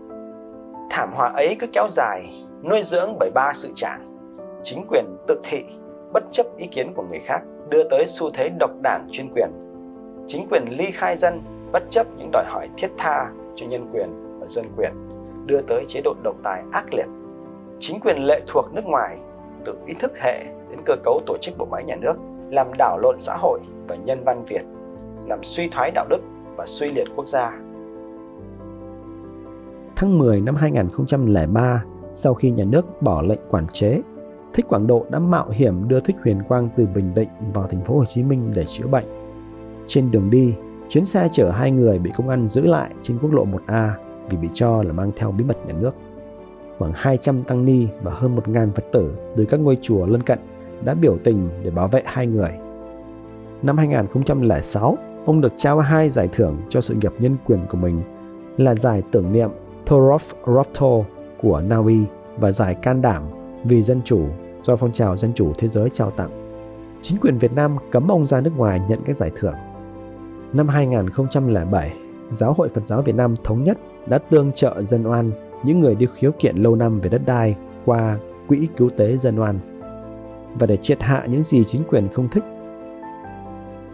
Thảm 0.90 1.12
họa 1.14 1.33
ấy 1.35 1.57
cứ 1.59 1.66
kéo 1.72 1.88
dài, 1.90 2.44
nuôi 2.62 2.83
dưỡng 2.83 3.16
bởi 3.20 3.31
ba 3.35 3.52
sự 3.54 3.68
trạng. 3.74 4.18
Chính 4.62 4.85
quyền 4.88 5.04
tự 5.26 5.40
thị, 5.44 5.64
bất 6.12 6.24
chấp 6.31 6.46
ý 6.57 6.66
kiến 6.66 6.92
của 6.94 7.02
người 7.11 7.20
khác, 7.24 7.40
đưa 7.68 7.88
tới 7.90 8.04
xu 8.07 8.31
thế 8.35 8.48
độc 8.59 8.70
đảng 8.83 9.09
chuyên 9.12 9.28
quyền. 9.35 9.50
Chính 10.26 10.46
quyền 10.50 10.64
ly 10.68 10.90
khai 10.94 11.16
dân, 11.16 11.42
bất 11.72 11.83
chấp 11.90 12.07
những 12.16 12.31
đòi 12.33 12.44
hỏi 12.46 12.68
thiết 12.76 12.88
tha 12.98 13.31
cho 13.54 13.66
nhân 13.66 13.90
quyền 13.92 14.38
và 14.40 14.46
dân 14.48 14.64
quyền, 14.76 14.92
đưa 15.46 15.61
tới 15.62 15.85
chế 15.88 16.00
độ 16.04 16.14
độc 16.22 16.37
tài 16.42 16.62
ác 16.72 16.94
liệt 16.94 17.07
chính 17.81 18.00
quyền 18.00 18.16
lệ 18.18 18.40
thuộc 18.46 18.74
nước 18.74 18.85
ngoài 18.85 19.18
từ 19.64 19.74
ý 19.87 19.94
thức 19.94 20.12
hệ 20.18 20.44
đến 20.70 20.78
cơ 20.85 20.96
cấu 21.04 21.20
tổ 21.26 21.37
chức 21.40 21.59
bộ 21.59 21.66
máy 21.70 21.85
nhà 21.85 21.96
nước 21.96 22.14
làm 22.50 22.66
đảo 22.78 22.98
lộn 22.98 23.16
xã 23.18 23.37
hội 23.37 23.61
và 23.88 23.96
nhân 23.96 24.24
văn 24.24 24.44
Việt, 24.44 24.62
làm 25.26 25.38
suy 25.42 25.68
thoái 25.68 25.90
đạo 25.90 26.07
đức 26.09 26.20
và 26.59 26.66
suy 26.66 26.92
liệt 26.92 27.07
quốc 27.16 27.27
gia. 27.27 27.51
Tháng 29.97 30.18
10 30.18 30.40
năm 30.40 30.55
2003, 30.55 31.85
sau 32.12 32.35
khi 32.35 32.51
nhà 32.51 32.64
nước 32.64 33.03
bỏ 33.03 33.23
lệnh 33.23 33.40
quản 33.51 33.66
chế, 33.73 34.03
Thích 34.53 34.66
Quảng 34.68 34.87
Độ 34.87 35.07
đã 35.11 35.18
mạo 35.18 35.49
hiểm 35.51 35.88
đưa 35.88 36.01
Thích 36.01 36.16
Huyền 36.25 36.42
Quang 36.49 36.68
từ 36.77 36.87
Bình 36.94 37.14
Định 37.14 37.29
vào 37.55 37.68
thành 37.71 37.85
phố 37.85 37.94
Hồ 37.99 38.05
Chí 38.05 38.23
Minh 38.23 38.53
để 38.55 38.64
chữa 38.64 38.87
bệnh. 38.87 39.05
Trên 39.87 40.11
đường 40.11 40.31
đi, 40.31 40.55
chuyến 40.88 41.05
xe 41.05 41.29
chở 41.33 41.51
hai 41.51 41.71
người 41.71 41.99
bị 41.99 42.11
công 42.16 42.29
an 42.29 42.49
giữ 42.49 42.62
lại 42.62 42.90
trên 43.03 43.18
quốc 43.18 43.33
lộ 43.33 43.47
1A 43.47 43.90
vì 44.31 44.37
bị 44.37 44.49
cho 44.55 44.83
là 44.83 44.92
mang 44.92 45.12
theo 45.16 45.33
bí 45.33 45.44
mật 45.44 45.66
nhà 45.66 45.75
nước. 45.81 45.92
Khoảng 46.79 46.92
200 46.94 47.42
tăng 47.44 47.64
ni 47.64 47.87
và 48.03 48.12
hơn 48.14 48.37
1.000 48.37 48.71
Phật 48.71 48.85
tử 48.92 49.14
từ 49.37 49.44
các 49.44 49.61
ngôi 49.61 49.79
chùa 49.83 50.07
lân 50.07 50.23
cận 50.23 50.38
đã 50.85 50.94
biểu 50.94 51.18
tình 51.25 51.49
để 51.62 51.71
bảo 51.71 51.88
vệ 51.88 52.03
hai 52.07 52.27
người. 52.27 52.51
Năm 53.62 53.79
2006, 53.79 54.99
ông 55.28 55.40
được 55.40 55.52
trao 55.56 55.78
hai 55.78 56.10
giải 56.10 56.28
thưởng 56.32 56.56
cho 56.68 56.80
sự 56.80 56.94
nghiệp 56.94 57.12
nhân 57.18 57.36
quyền 57.46 57.60
của 57.70 57.76
mình 57.76 58.02
là 58.56 58.74
giải 58.74 59.02
tưởng 59.12 59.32
niệm 59.32 59.50
Thorof 59.86 60.18
Ropto 60.46 61.10
của 61.42 61.60
Na 61.60 61.76
Uy 61.76 61.98
và 62.36 62.52
giải 62.52 62.74
can 62.74 63.02
đảm 63.02 63.22
vì 63.64 63.82
dân 63.82 64.00
chủ 64.04 64.26
do 64.62 64.76
phong 64.76 64.92
trào 64.92 65.16
dân 65.16 65.32
chủ 65.34 65.52
thế 65.58 65.68
giới 65.68 65.90
trao 65.90 66.10
tặng. 66.10 66.30
Chính 67.00 67.18
quyền 67.20 67.38
Việt 67.38 67.52
Nam 67.52 67.76
cấm 67.90 68.08
ông 68.08 68.26
ra 68.26 68.40
nước 68.40 68.50
ngoài 68.56 68.80
nhận 68.88 68.98
các 69.04 69.16
giải 69.16 69.30
thưởng. 69.36 69.54
Năm 70.52 70.68
2007, 70.68 71.96
Giáo 72.30 72.52
hội 72.52 72.68
Phật 72.74 72.86
giáo 72.86 73.02
Việt 73.02 73.14
Nam 73.14 73.34
Thống 73.44 73.64
nhất 73.64 73.78
đã 74.06 74.18
tương 74.18 74.52
trợ 74.52 74.82
dân 74.82 75.06
oan 75.06 75.30
những 75.64 75.80
người 75.80 75.94
đi 75.94 76.06
khiếu 76.14 76.30
kiện 76.38 76.56
lâu 76.56 76.76
năm 76.76 77.00
về 77.00 77.08
đất 77.08 77.22
đai 77.26 77.56
qua 77.84 78.18
Quỹ 78.48 78.68
Cứu 78.76 78.90
tế 78.96 79.16
Dân 79.16 79.40
oan. 79.40 79.58
Và 80.58 80.66
để 80.66 80.76
triệt 80.76 81.02
hạ 81.02 81.26
những 81.30 81.42
gì 81.42 81.64
chính 81.64 81.82
quyền 81.88 82.08
không 82.14 82.28
thích, 82.28 82.44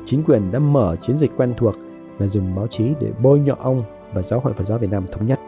chính 0.05 0.23
quyền 0.27 0.53
đã 0.53 0.59
mở 0.59 0.97
chiến 1.01 1.17
dịch 1.17 1.31
quen 1.37 1.55
thuộc 1.57 1.75
là 2.19 2.27
dùng 2.27 2.55
báo 2.55 2.67
chí 2.67 2.85
để 3.01 3.13
bôi 3.23 3.41
nhọ 3.41 3.57
ông 3.61 3.83
và 4.13 4.23
Giáo 4.23 4.41
hội 4.41 4.53
Phật 4.53 4.65
giáo 4.65 4.79
Việt 4.79 4.91
Nam 4.91 5.07
Thống 5.13 5.27
nhất. 5.27 5.41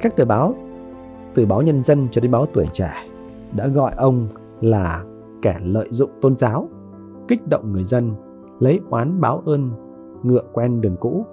Các 0.00 0.16
tờ 0.16 0.24
báo, 0.24 0.54
từ 1.34 1.46
báo 1.46 1.62
Nhân 1.62 1.82
dân 1.82 2.08
cho 2.10 2.20
đến 2.20 2.30
báo 2.30 2.46
Tuổi 2.52 2.66
Trẻ, 2.72 2.92
đã 3.56 3.66
gọi 3.66 3.92
ông 3.96 4.28
là 4.60 5.04
kẻ 5.42 5.56
lợi 5.62 5.88
dụng 5.90 6.10
tôn 6.20 6.36
giáo, 6.36 6.68
kích 7.28 7.46
động 7.48 7.72
người 7.72 7.84
dân, 7.84 8.14
lấy 8.60 8.80
oán 8.90 9.20
báo 9.20 9.42
ơn, 9.46 9.70
ngựa 10.22 10.42
quen 10.52 10.80
đường 10.80 10.96
cũ, 11.00 11.26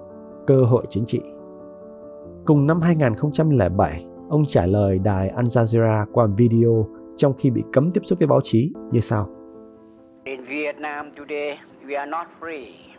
cơ 0.48 0.64
hội 0.64 0.86
chính 0.90 1.06
trị. 1.06 1.22
Cùng 2.46 2.68
năm 2.68 2.82
2007, 2.82 4.06
ông 4.30 4.46
trả 4.46 4.66
lời 4.66 5.00
đài 5.00 5.30
Al 5.30 5.46
Jazeera 5.46 6.06
qua 6.14 6.28
video 6.38 6.88
trong 7.16 7.34
khi 7.38 7.50
bị 7.50 7.64
cấm 7.74 7.92
tiếp 7.92 8.02
xúc 8.04 8.20
với 8.20 8.28
báo 8.28 8.42
chí 8.44 8.74
như 8.92 9.00
sau. 9.00 9.30
In 10.24 10.44
Vietnam 10.44 11.12
today, 11.18 11.58
we 11.86 11.96
are 11.96 12.06
not 12.06 12.32
free. 12.40 12.96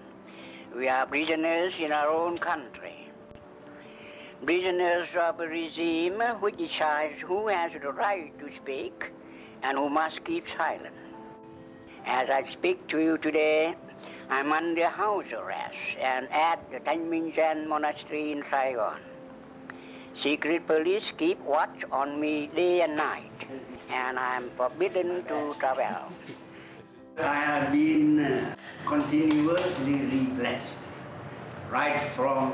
We 0.75 0.89
are 0.89 1.07
prisoners 1.07 1.75
in 1.79 1.93
our 1.93 2.09
own 2.09 2.37
country. 2.37 3.09
Prisoners 4.45 5.09
of 5.19 5.39
a 5.41 5.47
regime 5.47 6.21
which 6.41 6.57
decides 6.57 7.21
who 7.21 7.49
has 7.49 7.73
the 7.73 7.93
right 7.93 8.37
to 8.41 8.55
speak 8.57 9.11
and 9.63 9.79
who 9.79 9.89
must 9.89 10.25
keep 10.25 10.47
silent. 10.57 10.95
As 12.05 12.29
I 12.31 12.45
speak 12.45 12.89
to 12.89 12.99
you 12.99 13.19
today, 13.19 13.75
I'm 14.29 14.53
under 14.53 14.89
house 14.89 15.33
arrest 15.33 15.77
and 16.01 16.27
at 16.33 16.59
the 16.73 16.81
Thanh 16.81 17.35
Zen 17.35 17.69
Monastery 17.69 18.33
in 18.33 18.43
Saigon. 18.51 18.99
Secret 20.19 20.67
police 20.67 21.13
keep 21.17 21.41
watch 21.41 21.85
on 21.91 22.21
me 22.21 22.49
day 22.49 22.83
and 22.83 22.97
night, 22.97 23.47
and 23.91 24.19
I'm 24.19 24.51
forbidden 24.51 25.25
to 25.25 25.55
travel. 25.59 26.13
I 27.19 27.35
have 27.35 27.73
been 27.73 28.57
continuously 28.93 29.97
repressed 30.13 30.85
right 31.71 32.03
from 32.15 32.51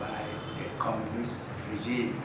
by 0.00 0.24
the 0.58 0.64
communist 0.80 1.42
regime. 1.70 2.20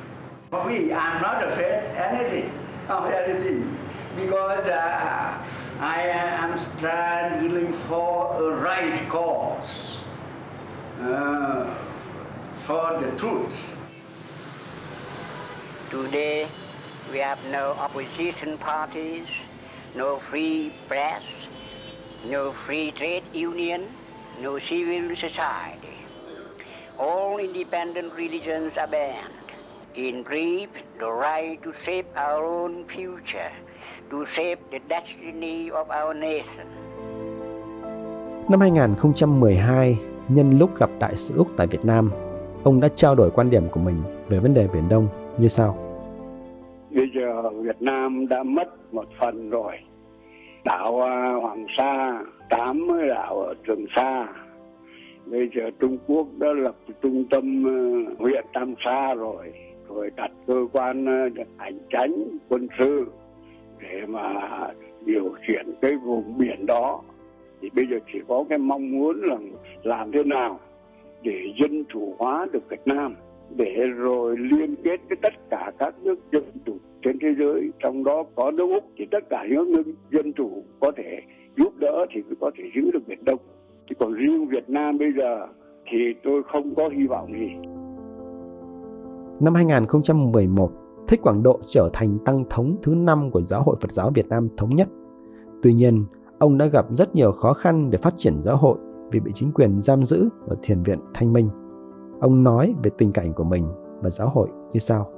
For 0.49 0.65
me, 0.65 0.91
I'm 0.93 1.21
not 1.21 1.47
afraid 1.47 1.83
anything 1.93 2.49
of 2.89 3.05
anything 3.11 3.77
because 4.15 4.65
uh, 4.65 5.37
I 5.79 6.01
am 6.01 6.57
struggling 6.57 7.71
for 7.71 8.33
a 8.41 8.49
right 8.55 9.07
cause, 9.09 9.99
uh, 10.99 11.71
for 12.65 12.99
the 12.99 13.11
truth. 13.15 13.77
Today, 15.91 16.47
we 17.11 17.19
have 17.19 17.39
no 17.51 17.73
opposition 17.79 18.57
parties, 18.57 19.27
no 19.95 20.19
free 20.31 20.71
press, 20.87 21.23
no 22.29 22.51
free 22.51 22.91
trade 22.91 23.23
union, 23.33 23.81
no 24.41 24.59
civil 24.59 25.15
society. 25.15 25.97
All 26.97 27.37
independent 27.37 28.13
religions 28.13 28.77
are 28.77 28.87
banned. 28.87 29.33
In 29.93 30.23
brief, 30.23 30.69
the 30.99 31.11
right 31.11 31.57
to 31.63 31.71
shape 31.85 32.07
our 32.15 32.43
own 32.43 32.85
future, 32.87 33.51
to 34.09 34.25
shape 34.25 34.59
the 34.71 34.79
destiny 34.89 35.69
of 35.69 35.87
our 35.89 36.13
nation. 36.13 36.67
Năm 38.49 38.59
2012, 38.59 39.97
nhân 40.27 40.59
lúc 40.59 40.79
gặp 40.79 40.89
đại 40.99 41.17
sứ 41.17 41.37
Úc 41.37 41.47
tại 41.57 41.67
Việt 41.67 41.85
Nam, 41.85 42.11
ông 42.63 42.79
đã 42.79 42.87
trao 42.95 43.15
đổi 43.15 43.31
quan 43.31 43.49
điểm 43.49 43.69
của 43.69 43.79
mình 43.79 44.03
về 44.29 44.39
vấn 44.39 44.53
đề 44.53 44.67
Biển 44.73 44.89
Đông 44.89 45.07
như 45.37 45.47
sau. 45.47 45.84
Bây 46.95 47.09
giờ 47.15 47.49
Việt 47.49 47.81
Nam 47.81 48.27
đã 48.27 48.43
mất 48.43 48.93
một 48.93 49.05
phần 49.19 49.49
rồi. 49.49 49.73
Đảo 50.65 51.01
à, 51.01 51.33
Hoàng 51.33 51.65
Sa, 51.77 52.21
tám 52.49 52.87
đảo 53.09 53.41
ở 53.41 53.53
Trường 53.67 53.85
Sa. 53.95 54.27
Bây 55.25 55.49
giờ 55.55 55.69
Trung 55.79 55.97
Quốc 56.07 56.27
đã 56.37 56.47
lập 56.53 56.75
trung 57.01 57.25
tâm 57.29 57.67
à, 57.67 57.77
huyện 58.19 58.45
Tam 58.53 58.73
Sa 58.85 59.13
rồi. 59.13 59.53
Rồi 59.89 60.11
đặt 60.15 60.31
cơ 60.47 60.67
quan 60.71 61.05
à, 61.05 61.29
hành 61.57 61.79
tránh 61.89 62.37
quân 62.49 62.67
sự 62.79 63.05
để 63.79 64.05
mà 64.07 64.33
điều 65.05 65.35
khiển 65.47 65.65
cái 65.81 65.91
vùng 66.05 66.37
biển 66.37 66.65
đó. 66.65 67.01
Thì 67.61 67.69
bây 67.75 67.85
giờ 67.91 67.97
chỉ 68.13 68.19
có 68.27 68.43
cái 68.49 68.57
mong 68.57 68.91
muốn 68.91 69.21
là 69.21 69.37
làm 69.83 70.11
thế 70.11 70.23
nào 70.23 70.59
để 71.23 71.53
dân 71.61 71.83
chủ 71.93 72.15
hóa 72.17 72.47
được 72.53 72.69
Việt 72.69 72.81
Nam 72.85 73.15
để 73.49 73.75
rồi 73.97 74.35
liên 74.37 74.75
kết 74.83 74.97
với 75.09 75.17
tất 75.21 75.33
cả 75.49 75.71
các 75.79 75.95
nước 76.03 76.15
dân 76.31 76.43
chủ 76.65 76.77
trên 77.03 77.17
thế 77.21 77.27
giới 77.39 77.71
trong 77.83 78.03
đó 78.03 78.23
có 78.35 78.51
nước 78.51 78.67
úc 78.73 78.83
thì 78.97 79.05
tất 79.11 79.29
cả 79.29 79.45
những 79.49 79.71
nước 79.71 79.83
dân 80.11 80.33
chủ 80.33 80.63
có 80.79 80.91
thể 80.97 81.19
giúp 81.57 81.73
đỡ 81.79 82.05
thì 82.13 82.21
có 82.39 82.51
thể 82.57 82.63
giữ 82.75 82.91
được 82.91 83.07
biển 83.07 83.25
đông 83.25 83.39
thì 83.89 83.95
còn 83.99 84.13
riêng 84.13 84.47
việt 84.47 84.69
nam 84.69 84.97
bây 84.97 85.09
giờ 85.17 85.47
thì 85.91 85.97
tôi 86.23 86.43
không 86.43 86.75
có 86.75 86.89
hy 86.89 87.07
vọng 87.07 87.33
gì 87.33 87.49
Năm 89.39 89.53
2011, 89.55 90.71
Thích 91.07 91.21
Quảng 91.21 91.43
Độ 91.43 91.59
trở 91.67 91.89
thành 91.93 92.17
tăng 92.25 92.43
thống 92.49 92.75
thứ 92.83 92.95
năm 92.95 93.31
của 93.31 93.41
Giáo 93.41 93.63
hội 93.63 93.75
Phật 93.81 93.91
giáo 93.91 94.11
Việt 94.15 94.27
Nam 94.27 94.49
Thống 94.57 94.75
nhất. 94.75 94.89
Tuy 95.61 95.73
nhiên, 95.73 96.05
ông 96.39 96.57
đã 96.57 96.65
gặp 96.65 96.85
rất 96.89 97.15
nhiều 97.15 97.31
khó 97.31 97.53
khăn 97.53 97.89
để 97.91 97.97
phát 98.01 98.13
triển 98.17 98.41
giáo 98.41 98.57
hội 98.57 98.77
vì 99.11 99.19
bị 99.19 99.31
chính 99.35 99.51
quyền 99.51 99.81
giam 99.81 100.03
giữ 100.03 100.29
ở 100.47 100.55
thiền 100.61 100.83
viện 100.83 100.99
Thanh 101.13 101.33
Minh. 101.33 101.49
Ông 102.25 102.43
nói 102.43 102.73
về 102.83 102.91
tình 102.97 103.11
cảnh 103.11 103.33
của 103.33 103.43
mình 103.43 103.67
và 104.01 104.09
giáo 104.09 104.29
hội 104.29 104.47
như 104.73 104.79
sau. 104.79 105.11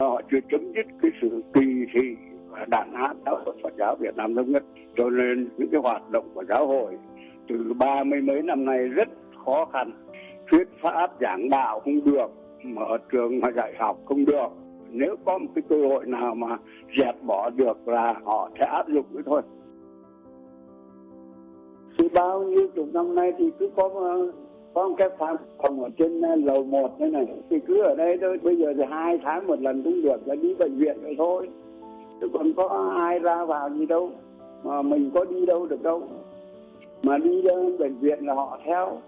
họ 0.00 0.20
chưa 0.30 0.38
chấm 0.50 0.60
dứt 0.72 0.86
cái 1.02 1.10
sự 1.22 1.42
kỳ 1.54 1.86
thị 1.94 2.16
và 2.50 2.66
đàn 2.70 2.92
áp 2.92 3.14
giáo 3.26 3.36
hội 3.44 3.54
Phật 3.62 3.72
giáo 3.78 3.96
Việt 4.00 4.16
Nam 4.16 4.34
thống 4.34 4.52
nhất. 4.52 4.64
Cho 4.96 5.10
nên 5.10 5.48
những 5.56 5.68
cái 5.70 5.80
hoạt 5.80 6.10
động 6.10 6.28
của 6.34 6.44
giáo 6.48 6.66
hội 6.66 6.98
từ 7.48 7.72
ba 7.78 8.04
mươi 8.04 8.20
mấy 8.20 8.42
năm 8.42 8.64
nay 8.64 8.78
rất 8.78 9.08
khó 9.44 9.64
khăn. 9.72 9.90
Thuyết 10.50 10.68
pháp, 10.82 11.10
giảng 11.20 11.50
đạo 11.50 11.80
không 11.80 12.04
được, 12.04 12.30
mở 12.64 12.98
trường 13.12 13.40
mà 13.40 13.48
dạy 13.56 13.74
học 13.78 13.98
không 14.04 14.24
được. 14.24 14.48
Nếu 14.90 15.16
có 15.24 15.38
một 15.38 15.48
cái 15.54 15.62
cơ 15.68 15.88
hội 15.88 16.06
nào 16.06 16.34
mà 16.34 16.56
dẹp 16.98 17.22
bỏ 17.22 17.50
được 17.50 17.88
là 17.88 18.14
họ 18.24 18.50
sẽ 18.58 18.66
áp 18.66 18.88
dụng 18.88 19.06
nữa 19.10 19.22
thôi. 19.26 19.42
Thì 21.98 22.08
bao 22.14 22.42
nhiêu 22.42 22.68
chục 22.74 22.86
năm 22.92 23.14
nay 23.14 23.32
thì 23.38 23.50
cứ 23.58 23.70
có 23.76 23.88
có 24.76 24.88
một 24.88 24.94
cái 24.98 25.08
phòng 25.18 25.36
phòng 25.58 25.82
ở 25.82 25.88
trên 25.98 26.20
ờ, 26.20 26.36
lầu 26.36 26.64
một 26.64 26.90
thế 26.98 27.10
này. 27.10 27.26
Thì 27.50 27.60
cứ 27.66 27.82
ở 27.82 27.94
đây 27.94 28.18
thôi. 28.20 28.38
Bây 28.42 28.56
giờ 28.56 28.72
thì 28.76 28.82
hai 28.90 29.18
tháng 29.24 29.46
một 29.46 29.60
lần 29.60 29.82
cũng 29.82 30.02
được, 30.02 30.28
là 30.28 30.34
đi 30.34 30.54
bệnh 30.54 30.78
viện 30.78 30.96
vậy 31.02 31.14
thôi. 31.18 31.48
Chứ 32.20 32.28
còn 32.32 32.52
có 32.52 32.94
ai 32.98 33.18
ra 33.18 33.44
vào 33.44 33.70
gì 33.70 33.86
đâu. 33.86 34.10
Mà 34.64 34.82
mình 34.82 35.10
có 35.14 35.24
đi 35.24 35.46
đâu 35.46 35.66
được 35.66 35.82
đâu. 35.82 36.02
Mà 37.02 37.18
đi 37.18 37.42
đến 37.42 37.78
bệnh 37.78 37.94
viện 38.00 38.26
là 38.26 38.34
họ 38.34 38.58
theo. 38.64 38.98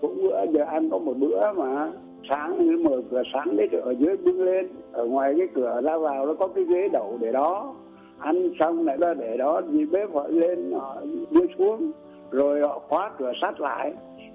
Cũng 0.00 0.22
bữa 0.22 0.46
giờ 0.52 0.64
ăn 0.64 0.90
có 0.90 0.98
một 0.98 1.14
bữa 1.18 1.52
mà 1.52 1.92
sáng 2.30 2.82
mở 2.84 3.02
cửa, 3.10 3.22
sáng 3.32 3.56
đấy 3.56 3.68
ở 3.82 3.90
dưới 3.90 4.16
bưng 4.16 4.42
lên. 4.42 4.68
Ở 4.92 5.04
ngoài 5.06 5.34
cái 5.38 5.46
cửa 5.54 5.80
ra 5.84 5.98
vào 5.98 6.26
nó 6.26 6.34
có 6.34 6.46
cái 6.46 6.64
ghế 6.64 6.88
đậu 6.92 7.18
để 7.20 7.32
đó. 7.32 7.74
Ăn 8.18 8.50
xong 8.60 8.86
lại 8.86 8.96
ra 9.00 9.14
để 9.14 9.36
đó, 9.36 9.60
thì 9.72 9.86
bếp 9.86 10.14
họ 10.14 10.26
lên, 10.28 10.72
họ 10.72 10.96
đưa 11.30 11.46
xuống. 11.58 11.90
Rồi 12.30 12.60
họ 12.60 12.78
khóa 12.88 13.10
cửa 13.18 13.32
sắt 13.42 13.60
lại. 13.60 13.92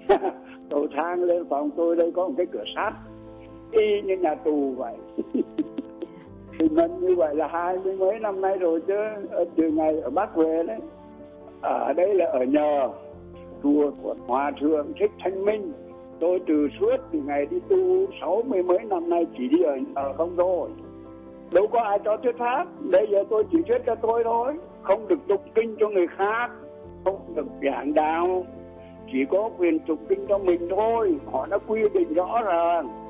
cầu 0.72 0.86
thang 0.96 1.22
lên 1.22 1.48
phòng 1.50 1.70
tôi 1.76 1.96
đây 1.96 2.12
có 2.16 2.28
một 2.28 2.34
cái 2.36 2.46
cửa 2.52 2.64
sắt. 2.76 2.92
Y 3.70 4.02
như 4.02 4.16
nhà 4.16 4.34
tù 4.34 4.74
vậy. 4.76 4.94
Thì 6.58 6.68
mình 6.68 7.00
như 7.00 7.14
vậy 7.16 7.34
là 7.34 7.48
hai 7.48 7.78
mươi 7.84 7.96
mấy 7.96 8.20
năm 8.20 8.40
nay 8.40 8.58
rồi 8.58 8.80
chứ. 8.86 8.94
Từ 9.56 9.70
ngày 9.70 10.00
ở 10.00 10.10
bắc 10.10 10.36
về 10.36 10.62
đấy 10.66 10.80
ở 11.60 11.92
đây 11.92 12.14
là 12.14 12.26
ở 12.26 12.44
nhờ 12.44 12.88
chùa 13.62 13.90
của 14.02 14.14
hòa 14.26 14.52
thượng 14.60 14.92
thích 15.00 15.10
thanh 15.18 15.44
minh. 15.44 15.72
Tôi 16.20 16.40
từ 16.46 16.68
suốt 16.80 16.96
từ 17.12 17.18
ngày 17.26 17.46
đi 17.46 17.56
tu 17.68 18.06
sáu 18.20 18.42
mươi 18.46 18.62
mấy 18.62 18.78
năm 18.78 19.10
nay 19.10 19.26
chỉ 19.38 19.48
đi 19.48 19.62
ở 19.62 19.76
nhờ 19.94 20.12
không 20.16 20.34
thôi. 20.38 20.70
Đâu 21.52 21.66
có 21.66 21.80
ai 21.80 21.98
cho 22.04 22.16
thuyết 22.16 22.38
pháp. 22.38 22.66
Bây 22.92 23.06
giờ 23.10 23.24
tôi 23.30 23.44
chỉ 23.52 23.58
thuyết 23.68 23.78
cho 23.86 23.94
tôi 23.94 24.24
thôi. 24.24 24.54
Không 24.82 25.08
được 25.08 25.18
tụng 25.28 25.48
kinh 25.54 25.76
cho 25.80 25.88
người 25.88 26.06
khác. 26.06 26.50
Không 27.04 27.34
được 27.34 27.46
giảng 27.62 27.94
đạo 27.94 28.44
chỉ 29.12 29.18
có 29.30 29.50
quyền 29.58 29.78
trục 29.86 29.98
kinh 30.08 30.26
cho 30.28 30.38
mình 30.38 30.68
thôi 30.76 31.16
họ 31.32 31.46
đã 31.46 31.58
quy 31.66 31.82
định 31.94 32.14
rõ 32.14 32.42
ràng 32.42 33.02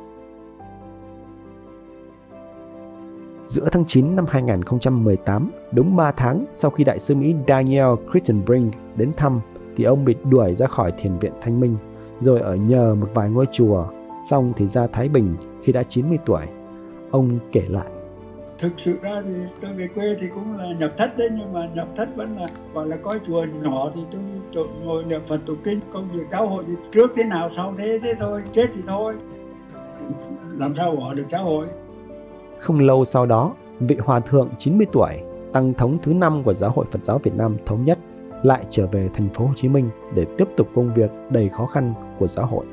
Giữa 3.45 3.69
tháng 3.73 3.85
9 3.85 4.17
năm 4.17 4.27
2018, 4.29 5.51
đúng 5.73 5.97
3 5.97 6.13
tháng 6.13 6.45
sau 6.53 6.71
khi 6.71 6.85
đại 6.85 6.99
sư 6.99 7.15
Mỹ 7.15 7.35
Daniel 7.49 7.87
Crittenbrink 8.11 8.75
đến 8.97 9.13
thăm, 9.17 9.41
thì 9.77 9.85
ông 9.85 10.05
bị 10.05 10.15
đuổi 10.25 10.55
ra 10.55 10.67
khỏi 10.67 10.93
thiền 10.99 11.19
viện 11.19 11.33
Thanh 11.41 11.61
Minh, 11.61 11.77
rồi 12.21 12.41
ở 12.41 12.57
nhờ 12.57 12.95
một 12.95 13.09
vài 13.15 13.31
ngôi 13.31 13.47
chùa, 13.53 13.87
xong 14.31 14.53
thì 14.57 14.67
ra 14.67 14.87
Thái 14.87 15.09
Bình 15.09 15.37
khi 15.63 15.73
đã 15.73 15.83
90 15.83 16.19
tuổi. 16.27 16.47
Ông 17.11 17.39
kể 17.53 17.63
lại. 17.69 17.92
Thực 18.63 18.73
sự 18.85 18.99
ra 19.03 19.23
thì 19.25 19.33
tôi 19.61 19.73
về 19.73 19.89
quê 19.95 20.17
thì 20.21 20.29
cũng 20.35 20.59
là 20.59 20.73
nhập 20.79 20.91
thất 20.99 21.19
đấy, 21.19 21.29
nhưng 21.37 21.53
mà 21.53 21.69
nhập 21.75 21.89
thất 21.97 22.09
vẫn 22.17 22.37
là 22.37 22.45
gọi 22.75 22.87
là 22.87 22.97
coi 22.97 23.19
chùa 23.27 23.45
nhỏ 23.63 23.91
thì 23.95 24.01
tôi 24.53 24.67
ngồi 24.85 25.05
niệm 25.05 25.21
Phật 25.27 25.41
tụng 25.47 25.57
kinh, 25.65 25.81
công 25.93 26.09
việc 26.13 26.25
giáo 26.31 26.47
hội 26.47 26.65
thì 26.67 26.73
trước 26.93 27.13
thế 27.17 27.25
nào 27.25 27.49
sau 27.57 27.75
thế 27.79 27.99
thế 28.03 28.15
thôi, 28.21 28.43
chết 28.53 28.67
thì 28.75 28.81
thôi. 28.87 29.15
Làm 30.59 30.75
sao 30.77 30.97
bỏ 30.97 31.15
được 31.15 31.25
giáo 31.31 31.45
hội? 31.45 31.67
Không 32.59 32.81
lâu 32.81 33.05
sau 33.05 33.27
đó, 33.27 33.55
vị 33.81 33.97
hòa 34.01 34.21
thượng 34.21 34.49
90 34.59 34.87
tuổi, 34.93 35.13
tăng 35.53 35.75
thống 35.75 35.99
thứ 36.03 36.15
năm 36.15 36.43
của 36.45 36.55
Giáo 36.55 36.71
hội 36.71 36.87
Phật 36.91 37.05
giáo 37.05 37.19
Việt 37.19 37.35
Nam 37.37 37.57
thống 37.67 37.85
nhất 37.85 37.99
lại 38.43 38.65
trở 38.71 38.87
về 38.87 39.09
thành 39.15 39.29
phố 39.35 39.47
Hồ 39.47 39.53
Chí 39.57 39.69
Minh 39.69 39.91
để 40.15 40.27
tiếp 40.39 40.49
tục 40.57 40.69
công 40.75 40.95
việc 40.95 41.11
đầy 41.31 41.49
khó 41.49 41.67
khăn 41.67 41.95
của 42.19 42.29
giáo 42.29 42.47
hội. 42.47 42.65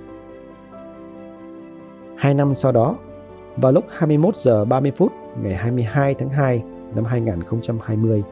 Hai 2.16 2.34
năm 2.34 2.56
sau 2.56 2.72
đó, 2.72 2.96
vào 3.58 3.72
lúc 3.72 3.86
21 3.90 4.38
giờ 4.38 4.66
30 4.66 4.92
phút 4.98 5.12
ngày 5.44 5.56
22 5.56 6.16
tháng 6.16 6.30
2 6.30 6.64
năm 6.96 7.06
2020, 7.06 8.24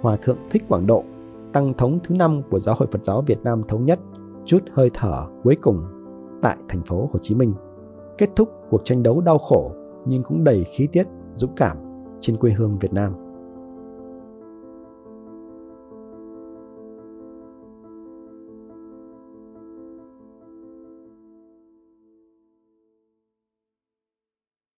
Hòa 0.00 0.16
thượng 0.22 0.38
Thích 0.50 0.62
Quảng 0.68 0.86
Độ, 0.86 1.04
tăng 1.52 1.74
thống 1.74 1.98
thứ 2.04 2.14
năm 2.14 2.42
của 2.50 2.60
Giáo 2.60 2.74
hội 2.78 2.88
Phật 2.92 3.04
giáo 3.04 3.22
Việt 3.22 3.38
Nam 3.44 3.62
thống 3.68 3.84
nhất, 3.84 3.98
chút 4.44 4.58
hơi 4.72 4.90
thở 4.94 5.26
cuối 5.44 5.56
cùng 5.62 5.84
tại 6.42 6.56
thành 6.68 6.82
phố 6.82 7.10
Hồ 7.12 7.18
Chí 7.22 7.34
Minh, 7.34 7.54
kết 8.18 8.30
thúc 8.36 8.48
cuộc 8.70 8.80
tranh 8.84 9.02
đấu 9.02 9.20
đau 9.20 9.38
khổ 9.38 9.72
nhưng 10.06 10.22
cũng 10.22 10.44
đầy 10.44 10.64
khí 10.72 10.88
tiết, 10.92 11.06
dũng 11.34 11.54
cảm 11.56 11.76
trên 12.20 12.36
quê 12.36 12.50
hương 12.50 12.78
Việt 12.78 12.92
Nam. 12.92 13.27